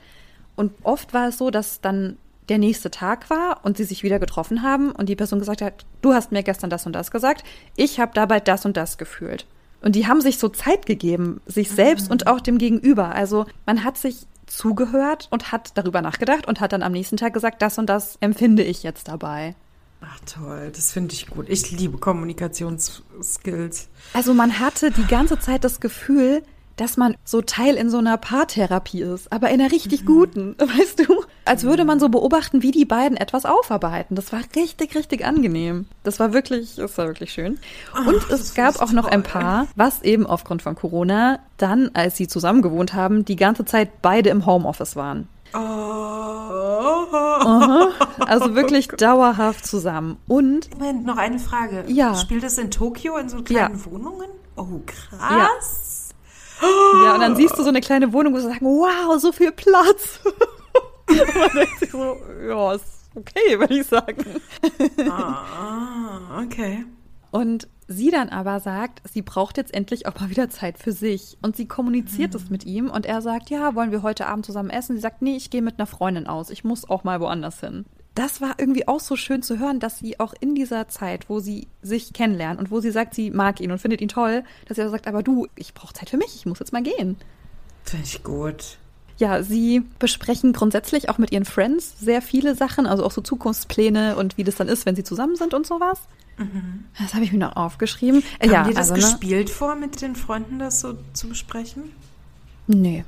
[0.56, 2.18] Und oft war es so, dass dann
[2.50, 5.86] der nächste Tag war und sie sich wieder getroffen haben und die Person gesagt hat,
[6.02, 7.44] du hast mir gestern das und das gesagt,
[7.76, 9.46] ich habe dabei das und das gefühlt.
[9.82, 13.14] Und die haben sich so Zeit gegeben, sich selbst und auch dem Gegenüber.
[13.14, 17.34] Also man hat sich zugehört und hat darüber nachgedacht und hat dann am nächsten Tag
[17.34, 19.56] gesagt, das und das empfinde ich jetzt dabei.
[20.02, 21.50] Ach toll, das finde ich gut.
[21.50, 23.90] Ich liebe Kommunikationsskills.
[24.14, 26.44] Also man hatte die ganze Zeit das Gefühl,
[26.78, 31.00] dass man so Teil in so einer Paartherapie ist, aber in einer richtig guten, weißt
[31.00, 31.24] du?
[31.44, 34.16] Als würde man so beobachten, wie die beiden etwas aufarbeiten.
[34.16, 35.88] Das war richtig, richtig angenehm.
[36.04, 37.58] Das war wirklich, das war wirklich schön.
[38.06, 39.42] Und Ach, es gab auch noch ein toll.
[39.42, 44.02] Paar, was eben aufgrund von Corona dann, als sie zusammen gewohnt haben, die ganze Zeit
[44.04, 45.28] beide im Homeoffice waren.
[45.54, 45.97] Oh.
[48.20, 50.18] Also wirklich dauerhaft zusammen.
[50.28, 51.86] Und Moment, noch eine Frage.
[51.88, 52.16] Ja.
[52.16, 54.30] Spielt es in Tokio in so kleinen Wohnungen?
[54.56, 56.10] Oh, krass.
[56.62, 59.52] Ja, und dann siehst du so eine kleine Wohnung, wo sie sagen, wow, so viel
[59.52, 60.20] Platz.
[61.10, 62.86] und man denkt sich so, ja, ist
[63.16, 64.42] okay, würde ich sagen.
[65.10, 66.86] Ah, okay.
[67.38, 71.38] Und sie dann aber sagt, sie braucht jetzt endlich auch mal wieder Zeit für sich.
[71.44, 74.72] Und sie kommuniziert es mit ihm und er sagt, ja, wollen wir heute Abend zusammen
[74.72, 74.96] essen?
[74.96, 76.50] Sie sagt, nee, ich gehe mit einer Freundin aus.
[76.50, 77.86] Ich muss auch mal woanders hin.
[78.16, 81.40] Das war irgendwie auch so schön zu hören, dass sie auch in dieser Zeit, wo
[81.40, 84.78] sie sich kennenlernen und wo sie sagt, sie mag ihn und findet ihn toll, dass
[84.78, 87.18] sie auch sagt, aber du, ich brauche Zeit für mich, ich muss jetzt mal gehen.
[87.84, 88.80] Finde ich gut.
[89.18, 94.16] Ja, sie besprechen grundsätzlich auch mit ihren Friends sehr viele Sachen, also auch so Zukunftspläne
[94.16, 96.00] und wie das dann ist, wenn sie zusammen sind und sowas.
[97.00, 98.24] Das habe ich mir noch aufgeschrieben.
[98.40, 99.00] Äh, Haben ja, die das also, ne?
[99.00, 101.92] gespielt vor, mit den Freunden das so zu besprechen?
[102.68, 103.06] Nee.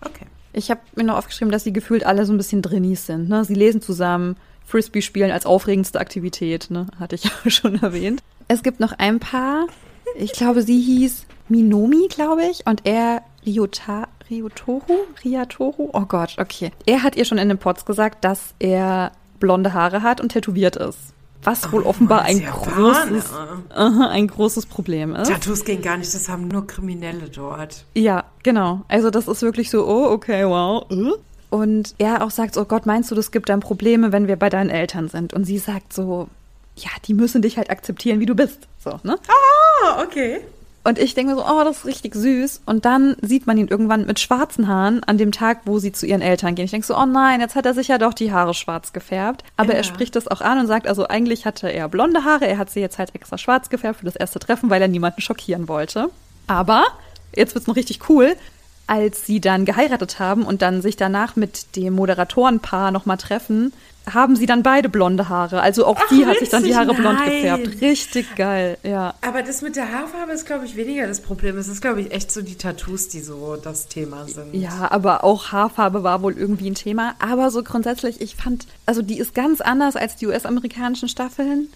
[0.00, 0.26] Okay.
[0.52, 3.28] Ich habe mir noch aufgeschrieben, dass sie gefühlt alle so ein bisschen Drinnies sind.
[3.28, 3.44] Ne?
[3.44, 6.86] Sie lesen zusammen, Frisbee spielen als aufregendste Aktivität, ne?
[6.98, 8.22] hatte ich ja schon erwähnt.
[8.48, 9.66] Es gibt noch ein paar.
[10.16, 15.06] Ich glaube, sie hieß Minomi, glaube ich, und er Ryota, Ryotoru?
[15.24, 15.90] Ryatoru?
[15.92, 16.72] Oh Gott, okay.
[16.86, 20.76] Er hat ihr schon in den Pods gesagt, dass er blonde Haare hat und tätowiert
[20.76, 21.14] ist.
[21.44, 23.32] Was wohl offenbar das ein großes,
[23.70, 25.28] aha, ein großes Problem ist.
[25.28, 27.84] Tattoos gehen gar nicht, das haben nur Kriminelle dort.
[27.94, 28.82] Ja, genau.
[28.88, 30.84] Also das ist wirklich so, oh, okay, wow.
[30.90, 31.12] äh.
[31.50, 34.50] Und er auch sagt, oh Gott, meinst du, das gibt dann Probleme, wenn wir bei
[34.50, 35.32] deinen Eltern sind?
[35.32, 36.28] Und sie sagt so,
[36.76, 38.68] ja, die müssen dich halt akzeptieren, wie du bist.
[38.84, 39.18] So, ne?
[39.28, 40.40] Ah, okay.
[40.88, 42.62] Und ich denke mir so, oh, das ist richtig süß.
[42.64, 46.06] Und dann sieht man ihn irgendwann mit schwarzen Haaren an dem Tag, wo sie zu
[46.06, 46.64] ihren Eltern gehen.
[46.64, 49.44] Ich denke so, oh nein, jetzt hat er sich ja doch die Haare schwarz gefärbt.
[49.58, 49.76] Aber Ja.
[49.76, 52.70] er spricht das auch an und sagt, also eigentlich hatte er blonde Haare, er hat
[52.70, 56.08] sie jetzt halt extra schwarz gefärbt für das erste Treffen, weil er niemanden schockieren wollte.
[56.46, 56.86] Aber,
[57.36, 58.34] jetzt wird's noch richtig cool,
[58.86, 63.74] als sie dann geheiratet haben und dann sich danach mit dem Moderatorenpaar nochmal treffen,
[64.14, 65.60] haben sie dann beide blonde Haare.
[65.60, 67.30] Also auch Ach, sie hat sich dann die Haare blond nein.
[67.30, 67.80] gefärbt.
[67.80, 69.14] Richtig geil, ja.
[69.22, 71.56] Aber das mit der Haarfarbe ist, glaube ich, weniger das Problem.
[71.58, 74.54] Es ist, glaube ich, echt so die Tattoos, die so das Thema sind.
[74.54, 77.14] Ja, aber auch Haarfarbe war wohl irgendwie ein Thema.
[77.18, 81.68] Aber so grundsätzlich, ich fand, also die ist ganz anders als die US-amerikanischen Staffeln.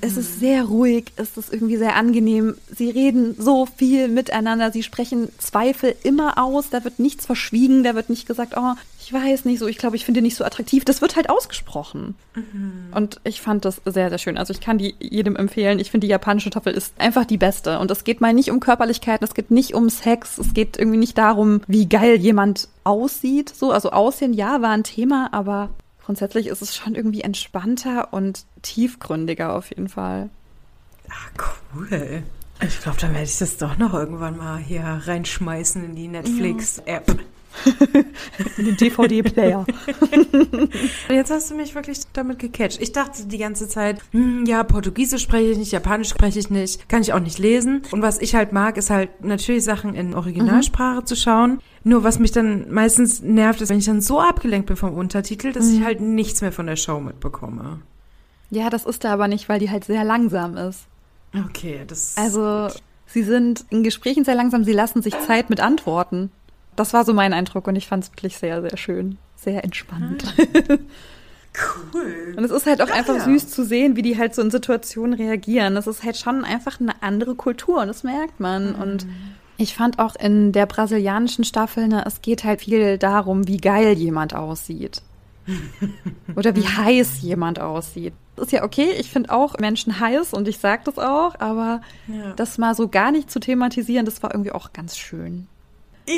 [0.00, 2.56] Es ist sehr ruhig, es ist irgendwie sehr angenehm.
[2.74, 7.94] Sie reden so viel miteinander, sie sprechen Zweifel immer aus, da wird nichts verschwiegen, da
[7.94, 10.84] wird nicht gesagt, oh, ich weiß nicht so, ich glaube, ich finde nicht so attraktiv.
[10.84, 12.14] Das wird halt ausgesprochen.
[12.94, 14.38] Und ich fand das sehr, sehr schön.
[14.38, 15.78] Also ich kann die jedem empfehlen.
[15.78, 17.78] Ich finde, die japanische Staffel ist einfach die beste.
[17.78, 20.98] Und es geht mal nicht um Körperlichkeiten, es geht nicht um Sex, es geht irgendwie
[20.98, 23.48] nicht darum, wie geil jemand aussieht.
[23.48, 25.70] So, also Aussehen, ja, war ein Thema, aber
[26.10, 30.28] grundsätzlich ist es schon irgendwie entspannter und tiefgründiger auf jeden Fall.
[31.08, 32.24] Ah, cool.
[32.66, 37.16] Ich glaube, dann werde ich das doch noch irgendwann mal hier reinschmeißen in die Netflix-App.
[38.56, 39.66] Den DVD-Player.
[41.08, 42.80] Jetzt hast du mich wirklich damit gecatcht.
[42.80, 46.88] Ich dachte die ganze Zeit, hm, ja, Portugiesisch spreche ich nicht, Japanisch spreche ich nicht,
[46.88, 47.82] kann ich auch nicht lesen.
[47.90, 51.60] Und was ich halt mag, ist halt natürlich Sachen in Originalsprache zu schauen.
[51.82, 55.52] Nur was mich dann meistens nervt, ist, wenn ich dann so abgelenkt bin vom Untertitel,
[55.52, 57.80] dass ich halt nichts mehr von der Show mitbekomme.
[58.50, 60.86] ja, das ist da aber nicht, weil die halt sehr langsam ist.
[61.46, 62.68] Okay, das Also,
[63.06, 66.30] sie sind in Gesprächen sehr langsam, sie lassen sich Zeit mit Antworten.
[66.76, 69.18] Das war so mein Eindruck und ich fand es wirklich sehr, sehr schön.
[69.36, 70.22] Sehr entspannt.
[71.94, 72.34] cool.
[72.36, 73.24] Und es ist halt auch Ach einfach ja.
[73.24, 75.74] süß zu sehen, wie die halt so in Situationen reagieren.
[75.74, 78.74] Das ist halt schon einfach eine andere Kultur und das merkt man.
[78.74, 79.06] Und
[79.56, 83.92] ich fand auch in der brasilianischen Staffel, ne, es geht halt viel darum, wie geil
[83.94, 85.02] jemand aussieht.
[86.36, 88.12] Oder wie heiß jemand aussieht.
[88.36, 91.82] Das ist ja okay, ich finde auch Menschen heiß und ich sage das auch, aber
[92.06, 92.32] Ja.
[92.36, 95.46] das mal so gar nicht zu thematisieren, das war irgendwie auch ganz schön.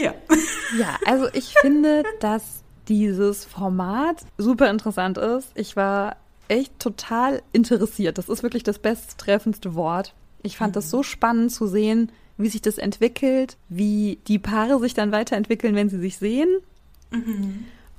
[0.00, 0.14] Ja.
[0.78, 5.50] Ja, also ich finde, dass dieses Format super interessant ist.
[5.54, 6.16] Ich war
[6.48, 8.16] echt total interessiert.
[8.16, 10.14] Das ist wirklich das besttreffendste Wort.
[10.42, 14.94] Ich fand das so spannend zu sehen, wie sich das entwickelt, wie die Paare sich
[14.94, 16.48] dann weiterentwickeln, wenn sie sich sehen.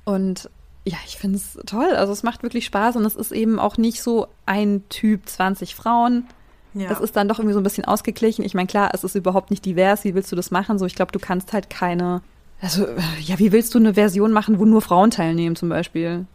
[0.04, 0.50] Und
[0.84, 1.94] ja, ich finde es toll.
[1.94, 5.74] Also es macht wirklich Spaß und es ist eben auch nicht so ein Typ 20
[5.74, 6.26] Frauen.
[6.74, 6.90] Ja.
[6.90, 8.44] Es ist dann doch irgendwie so ein bisschen ausgeglichen.
[8.44, 10.04] Ich meine, klar, es ist überhaupt nicht divers.
[10.04, 10.78] Wie willst du das machen?
[10.78, 12.20] So, ich glaube, du kannst halt keine.
[12.60, 16.26] Also, äh, ja, wie willst du eine Version machen, wo nur Frauen teilnehmen, zum Beispiel?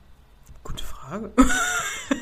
[0.63, 1.31] Gute Frage.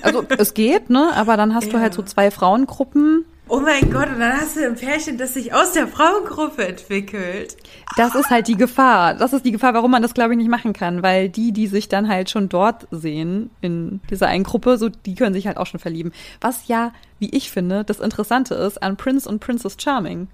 [0.02, 1.12] Also, es geht, ne?
[1.16, 1.82] Aber dann hast du Ja.
[1.82, 3.26] halt so zwei Frauengruppen.
[3.50, 7.56] Oh mein Gott, und dann hast du ein Pärchen, das sich aus der Frauengruppe entwickelt.
[7.96, 9.14] Das ist halt die Gefahr.
[9.14, 11.02] Das ist die Gefahr, warum man das, glaube ich, nicht machen kann.
[11.02, 15.16] Weil die, die sich dann halt schon dort sehen, in dieser einen Gruppe, so, die
[15.16, 16.12] können sich halt auch schon verlieben.
[16.42, 20.28] Was ja, wie ich finde, das Interessante ist an Prince und Princess Charming.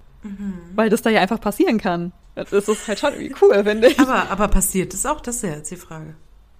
[0.74, 2.12] Weil das da ja einfach passieren kann.
[2.34, 4.00] Das ist halt schon irgendwie cool, finde ich.
[4.00, 5.20] Aber, aber passiert es auch?
[5.20, 6.14] Das ist ja jetzt die Frage.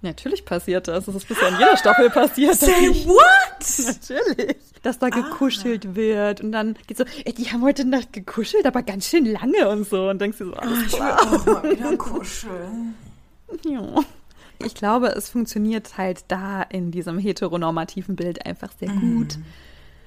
[0.04, 1.06] Natürlich passiert das.
[1.06, 2.54] Das ist bisher in jeder Staffel passiert.
[2.54, 3.86] Say ich- what?
[3.86, 4.56] Natürlich.
[4.82, 8.82] Dass da gekuschelt wird und dann geht so, ey, die haben heute Nacht gekuschelt, aber
[8.82, 10.10] ganz schön lange und so.
[10.10, 12.94] Und denkst du so, alles Ich will auch mal wieder kuscheln.
[13.64, 14.00] Ja.
[14.58, 19.38] Ich glaube, es funktioniert halt da in diesem heteronormativen Bild einfach sehr gut.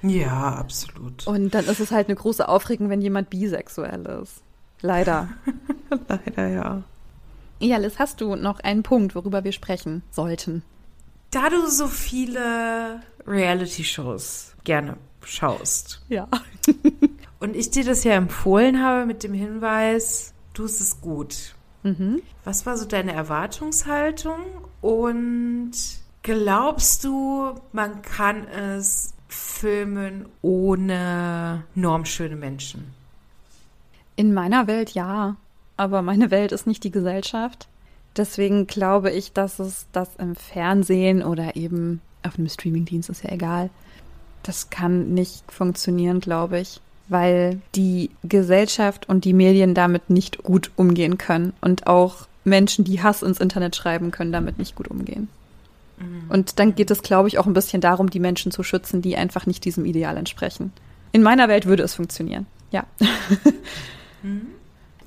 [0.04, 1.26] Ja, absolut.
[1.26, 4.42] Und dann ist es halt eine große Aufregung, wenn jemand bisexuell ist.
[4.82, 5.30] Leider.
[6.08, 6.84] Leider ja.
[7.60, 10.64] Ja, Liz, hast du noch einen Punkt, worüber wir sprechen sollten?
[11.32, 16.28] Da du so viele Reality-Shows gerne schaust Ja.
[17.40, 21.56] und ich dir das ja empfohlen habe mit dem Hinweis, du es ist gut.
[21.84, 22.22] Mhm.
[22.44, 24.40] Was war so deine Erwartungshaltung
[24.82, 25.72] und
[26.24, 32.94] glaubst du, man kann es filmen ohne normschöne Menschen?
[34.16, 35.36] In meiner Welt ja,
[35.78, 37.68] aber meine Welt ist nicht die Gesellschaft.
[38.16, 43.32] Deswegen glaube ich, dass es das im Fernsehen oder eben auf einem Streamingdienst ist ja
[43.32, 43.70] egal.
[44.44, 50.72] Das kann nicht funktionieren, glaube ich, weil die Gesellschaft und die Medien damit nicht gut
[50.76, 55.30] umgehen können und auch Menschen, die Hass ins Internet schreiben, können damit nicht gut umgehen.
[56.30, 59.18] Und dann geht es, glaube ich, auch ein bisschen darum, die Menschen zu schützen, die
[59.18, 60.72] einfach nicht diesem Ideal entsprechen.
[61.12, 62.46] In meiner Welt würde es funktionieren.
[62.72, 62.86] Ja.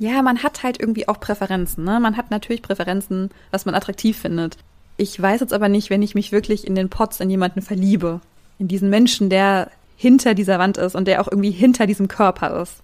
[0.01, 1.85] Ja, man hat halt irgendwie auch Präferenzen.
[1.85, 2.01] Ne?
[2.01, 4.57] Man hat natürlich Präferenzen, was man attraktiv findet.
[4.97, 8.23] Ich weiß jetzt aber nicht, wenn ich mich wirklich in den Pots in jemanden verliebe.
[8.59, 12.63] In diesen Menschen, der hinter dieser Wand ist und der auch irgendwie hinter diesem Körper
[12.63, 12.83] ist.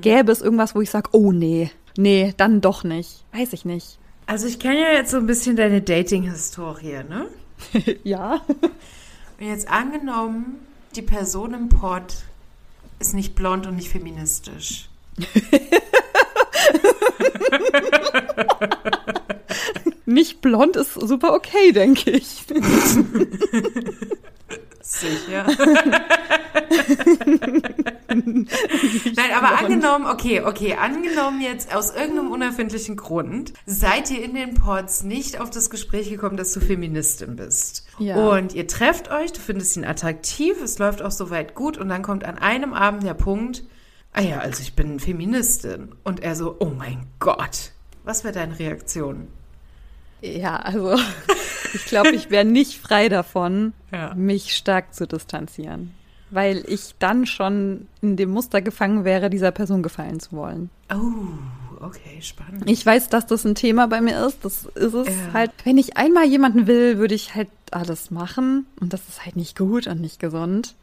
[0.00, 3.24] gäbe es irgendwas, wo ich sage, oh nee, nee, dann doch nicht.
[3.32, 3.98] Weiß ich nicht.
[4.24, 7.26] Also ich kenne ja jetzt so ein bisschen deine Dating-Historie, ne?
[8.04, 8.40] ja.
[9.38, 10.60] Und jetzt angenommen,
[10.96, 12.24] die Person im Pod
[13.00, 14.88] ist nicht blond und nicht feministisch.
[20.04, 22.44] Nicht blond ist super okay, denke ich.
[24.82, 25.46] Sicher.
[28.14, 34.54] Nein, aber angenommen, okay, okay, angenommen jetzt aus irgendeinem unerfindlichen Grund, seid ihr in den
[34.54, 37.86] Pods nicht auf das Gespräch gekommen, dass du Feministin bist.
[37.98, 38.16] Ja.
[38.16, 42.02] Und ihr trefft euch, du findest ihn attraktiv, es läuft auch soweit gut und dann
[42.02, 43.64] kommt an einem Abend der Punkt,
[44.12, 45.94] ah ja, also ich bin Feministin.
[46.04, 47.72] Und er so, oh mein Gott.
[48.04, 49.28] Was wäre deine Reaktion?
[50.20, 50.94] Ja, also
[51.74, 54.14] ich glaube, ich wäre nicht frei davon, Ja.
[54.14, 55.94] mich stark zu distanzieren.
[56.30, 60.70] Weil ich dann schon in dem Muster gefangen wäre, dieser Person gefallen zu wollen.
[60.92, 60.98] Oh,
[61.82, 62.68] okay, spannend.
[62.70, 64.44] Ich weiß, dass das ein Thema bei mir ist.
[64.44, 65.32] Das ist es Ja.
[65.32, 65.50] halt.
[65.64, 68.66] Wenn ich einmal jemanden will, würde ich halt alles machen.
[68.80, 70.74] Und das ist halt nicht gut und nicht gesund.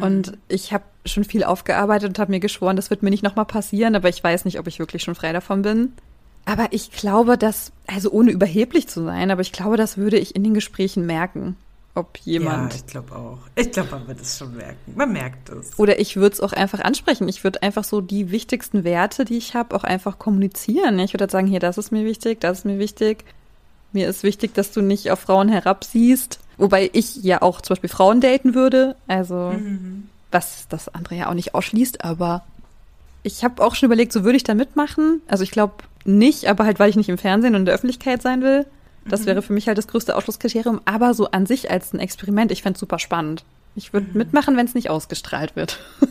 [0.00, 3.46] Und ich habe schon viel aufgearbeitet und habe mir geschworen, das wird mir nicht nochmal
[3.46, 5.92] passieren, aber ich weiß nicht, ob ich wirklich schon frei davon bin.
[6.44, 10.36] Aber ich glaube, dass, also ohne überheblich zu sein, aber ich glaube, das würde ich
[10.36, 11.56] in den Gesprächen merken,
[11.96, 12.72] ob jemand.
[12.72, 13.38] Ja, ich glaube auch.
[13.54, 14.92] Ich glaube, man wird es schon merken.
[14.94, 15.78] Man merkt es.
[15.78, 17.28] Oder ich würde es auch einfach ansprechen.
[17.28, 20.98] Ich würde einfach so die wichtigsten Werte, die ich habe, auch einfach kommunizieren.
[20.98, 23.24] Ich würde halt sagen, hier, das ist mir wichtig, das ist mir wichtig.
[23.92, 26.40] Mir ist wichtig, dass du nicht auf Frauen herabsiehst.
[26.58, 28.96] Wobei ich ja auch zum Beispiel Frauen daten würde.
[29.06, 29.54] Also,
[30.30, 32.04] was das andere ja auch nicht ausschließt.
[32.04, 32.44] Aber
[33.22, 35.20] ich habe auch schon überlegt, so würde ich da mitmachen.
[35.26, 35.74] Also ich glaube
[36.04, 38.66] nicht, aber halt, weil ich nicht im Fernsehen und in der Öffentlichkeit sein will.
[39.08, 40.80] Das wäre für mich halt das größte Ausschlusskriterium.
[40.84, 43.44] Aber so an sich als ein Experiment, ich fände es super spannend.
[43.74, 45.78] Ich würde mitmachen, wenn es nicht ausgestrahlt wird.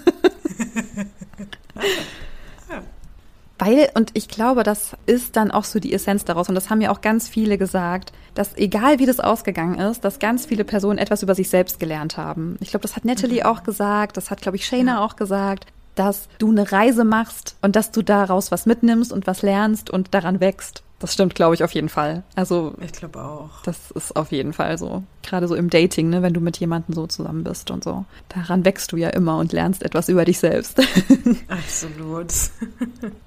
[3.58, 6.82] Weil, und ich glaube, das ist dann auch so die Essenz daraus, und das haben
[6.82, 11.00] ja auch ganz viele gesagt, dass egal wie das ausgegangen ist, dass ganz viele Personen
[11.00, 12.58] etwas über sich selbst gelernt haben.
[12.60, 16.28] Ich glaube, das hat Natalie auch gesagt, das hat, glaube ich, Shayna auch gesagt, dass
[16.38, 20.42] du eine Reise machst und dass du daraus was mitnimmst und was lernst und daran
[20.42, 20.84] wächst.
[21.06, 22.24] Das stimmt, glaube ich, auf jeden Fall.
[22.34, 23.62] Also, Ich glaube auch.
[23.64, 25.04] das ist auf jeden Fall so.
[25.22, 28.06] Gerade so im Dating, ne, wenn du mit jemandem so zusammen bist und so.
[28.30, 30.80] Daran wächst du ja immer und lernst etwas über dich selbst.
[31.48, 32.34] Absolut.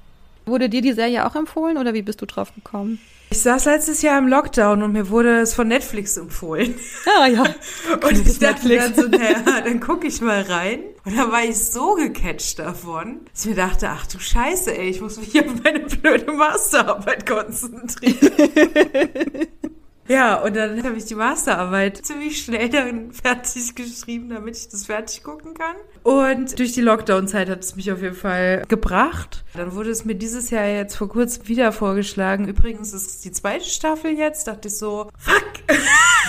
[0.49, 2.99] Wurde dir die Serie auch empfohlen oder wie bist du drauf gekommen?
[3.31, 6.75] Ich saß letztes Jahr im Lockdown und mir wurde es von Netflix empfohlen.
[7.21, 7.43] Ah ja.
[7.93, 8.85] Und ich dachte Netflix.
[8.85, 10.81] dann so, naja, dann gucke ich mal rein.
[11.05, 14.89] Und dann war ich so gecatcht davon, dass ich mir dachte, ach du Scheiße, ey,
[14.89, 18.29] ich muss mich hier auf meine blöde Masterarbeit konzentrieren.
[20.09, 24.87] Ja, und dann habe ich die Masterarbeit ziemlich schnell dann fertig geschrieben, damit ich das
[24.87, 25.77] fertig gucken kann.
[26.03, 29.45] Und durch die Lockdown-Zeit hat es mich auf jeden Fall gebracht.
[29.55, 32.49] Dann wurde es mir dieses Jahr jetzt vor kurzem wieder vorgeschlagen.
[32.49, 34.47] Übrigens ist es die zweite Staffel jetzt.
[34.47, 35.45] Dachte ich so, fuck.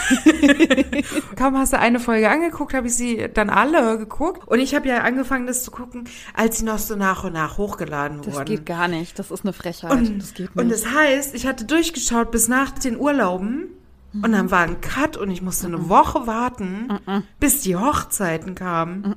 [1.38, 4.48] Kaum hast du eine Folge angeguckt, habe ich sie dann alle geguckt.
[4.48, 7.58] Und ich habe ja angefangen, das zu gucken, als sie noch so nach und nach
[7.58, 8.46] hochgeladen Das wurden.
[8.46, 9.18] geht gar nicht.
[9.20, 9.92] Das ist eine Frechheit.
[9.92, 10.84] Und, das geht und nicht.
[10.84, 13.69] das heißt, ich hatte durchgeschaut bis nach den Urlauben
[14.14, 16.90] und dann war ein Cut und ich musste eine Woche warten,
[17.40, 19.16] bis die Hochzeiten kamen.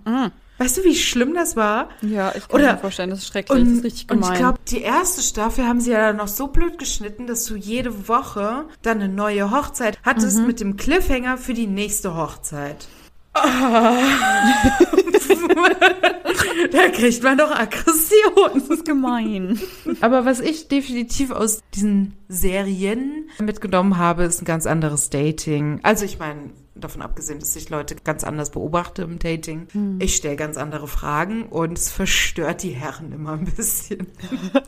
[0.58, 1.88] Weißt du, wie schlimm das war?
[2.02, 3.58] ja, ich kann Oder- mir vorstellen, das ist schrecklich.
[3.58, 4.32] das Und, ist richtig und gemein.
[4.32, 7.56] ich glaube, die erste Staffel haben sie ja dann noch so blöd geschnitten, dass du
[7.56, 10.46] jede Woche dann eine neue Hochzeit hattest Mhm.
[10.46, 12.86] mit dem Cliffhanger für die nächste Hochzeit.
[16.72, 18.50] da kriegt man doch Aggression.
[18.54, 19.58] das ist gemein.
[20.00, 25.80] Aber was ich definitiv aus diesen Serien mitgenommen habe, ist ein ganz anderes Dating.
[25.82, 29.68] Also ich meine, davon abgesehen, dass ich Leute ganz anders beobachte im Dating.
[29.98, 34.06] Ich stelle ganz andere Fragen und es verstört die Herren immer ein bisschen.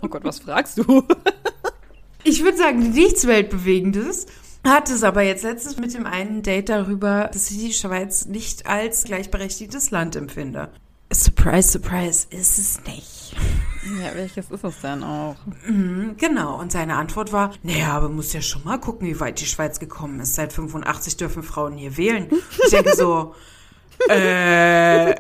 [0.03, 1.05] Oh Gott, was fragst du?
[2.25, 4.27] Ich würde sagen, nichts Weltbewegendes.
[4.65, 8.67] Hatte es aber jetzt letztens mit dem einen Date darüber, dass ich die Schweiz nicht
[8.67, 10.71] als gleichberechtigtes Land empfinde.
[11.13, 13.37] Surprise, surprise, ist es nicht.
[14.03, 15.37] Ja, welches ist es denn auch?
[15.67, 19.39] Mhm, Genau, und seine Antwort war, naja, aber muss ja schon mal gucken, wie weit
[19.43, 20.37] die Schweiz gekommen ist.
[20.37, 22.29] Seit 85 dürfen Frauen hier wählen.
[22.65, 23.35] Ich denke so,
[24.09, 25.11] äh,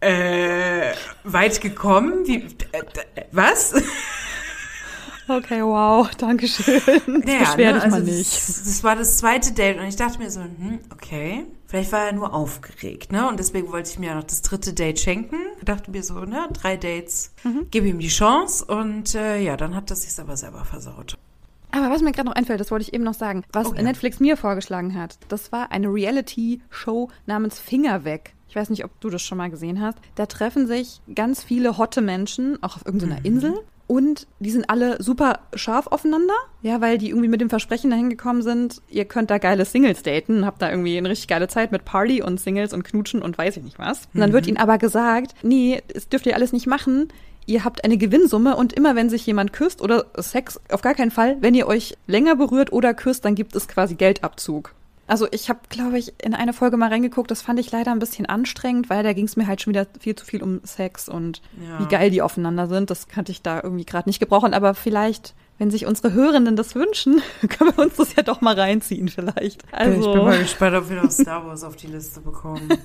[0.00, 0.92] äh,
[1.24, 2.26] weit gekommen?
[2.26, 2.42] Wie,
[2.72, 2.80] äh,
[3.14, 3.72] äh, was?
[5.30, 6.80] Okay, wow, danke schön.
[7.24, 8.32] Naja, Beschwer ne, dich mal also nicht.
[8.32, 12.06] Das, das war das zweite Date und ich dachte mir so, hm, okay, vielleicht war
[12.06, 13.28] er nur aufgeregt, ne?
[13.28, 15.36] Und deswegen wollte ich mir noch das dritte Date schenken.
[15.64, 17.68] Dachte mir so, ne, drei Dates, Mhm.
[17.70, 21.16] gebe ihm die Chance und äh, ja, dann hat das sich aber selber versaut.
[21.72, 23.82] Aber was mir gerade noch einfällt, das wollte ich eben noch sagen, was Oh ja.
[23.82, 28.34] Netflix mir vorgeschlagen hat, das war eine Reality-Show namens Finger weg.
[28.48, 29.96] Ich weiß nicht, ob du das schon mal gesehen hast.
[30.16, 33.24] Da treffen sich ganz viele hotte Menschen, auch auf irgendeiner Mhm.
[33.26, 33.54] Insel.
[33.90, 38.08] Und die sind alle super scharf aufeinander, ja, weil die irgendwie mit dem Versprechen dahin
[38.08, 41.72] gekommen sind, ihr könnt da geile Singles daten, habt da irgendwie eine richtig geile Zeit
[41.72, 44.02] mit Party und Singles und Knutschen und weiß ich nicht was.
[44.14, 47.08] Und dann wird ihnen aber gesagt, nee, das dürft ihr alles nicht machen.
[47.46, 51.10] Ihr habt eine Gewinnsumme und immer wenn sich jemand küsst oder Sex, auf gar keinen
[51.10, 54.72] Fall, wenn ihr euch länger berührt oder küsst, dann gibt es quasi Geldabzug.
[55.10, 57.98] Also ich habe, glaube ich, in eine Folge mal reingeguckt, das fand ich leider ein
[57.98, 61.08] bisschen anstrengend, weil da ging es mir halt schon wieder viel zu viel um Sex
[61.08, 61.80] und Ja.
[61.80, 62.90] wie geil die aufeinander sind.
[62.90, 66.76] Das kannte ich da irgendwie gerade nicht gebrauchen, aber vielleicht, wenn sich unsere Hörenden das
[66.76, 69.64] wünschen, können wir uns das ja doch mal reinziehen vielleicht.
[69.72, 72.68] Also, ich bin mal gespannt, ob wir noch Star Wars auf die Liste bekommen.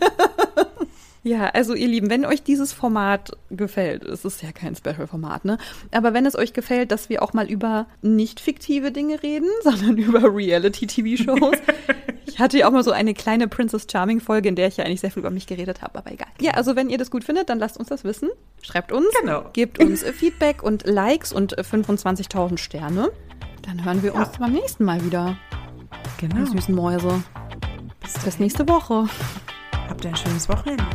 [1.25, 5.57] Ja, also ihr Lieben, wenn euch dieses Format gefällt, es ist ja kein Special-Format, ne?
[5.91, 9.97] Aber wenn es euch gefällt, dass wir auch mal über nicht fiktive Dinge reden, sondern
[9.97, 11.57] über Reality-TV-Shows.
[12.27, 15.01] ich hatte ja auch mal so eine kleine Princess Charming-Folge, in der ich ja eigentlich
[15.01, 16.27] sehr viel über mich geredet habe, aber egal.
[16.39, 18.29] Ja, also wenn ihr das gut findet, dann lasst uns das wissen.
[18.61, 19.49] Schreibt uns, Genau.
[19.51, 23.11] gebt uns äh, Feedback und Likes und äh, 25.000 Sterne.
[23.63, 25.37] Dann hören wir uns beim nächsten Mal wieder.
[26.19, 26.37] Genau.
[26.37, 27.23] Ihr süßen Mäuse.
[27.99, 29.07] Bis, Bis nächste Woche.
[29.89, 30.85] Habt ein schönes Wochenende.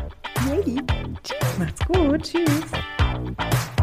[0.48, 0.80] Yay.
[1.22, 1.58] Tschüss.
[1.58, 2.22] Macht's gut.
[2.22, 3.79] Tschüss.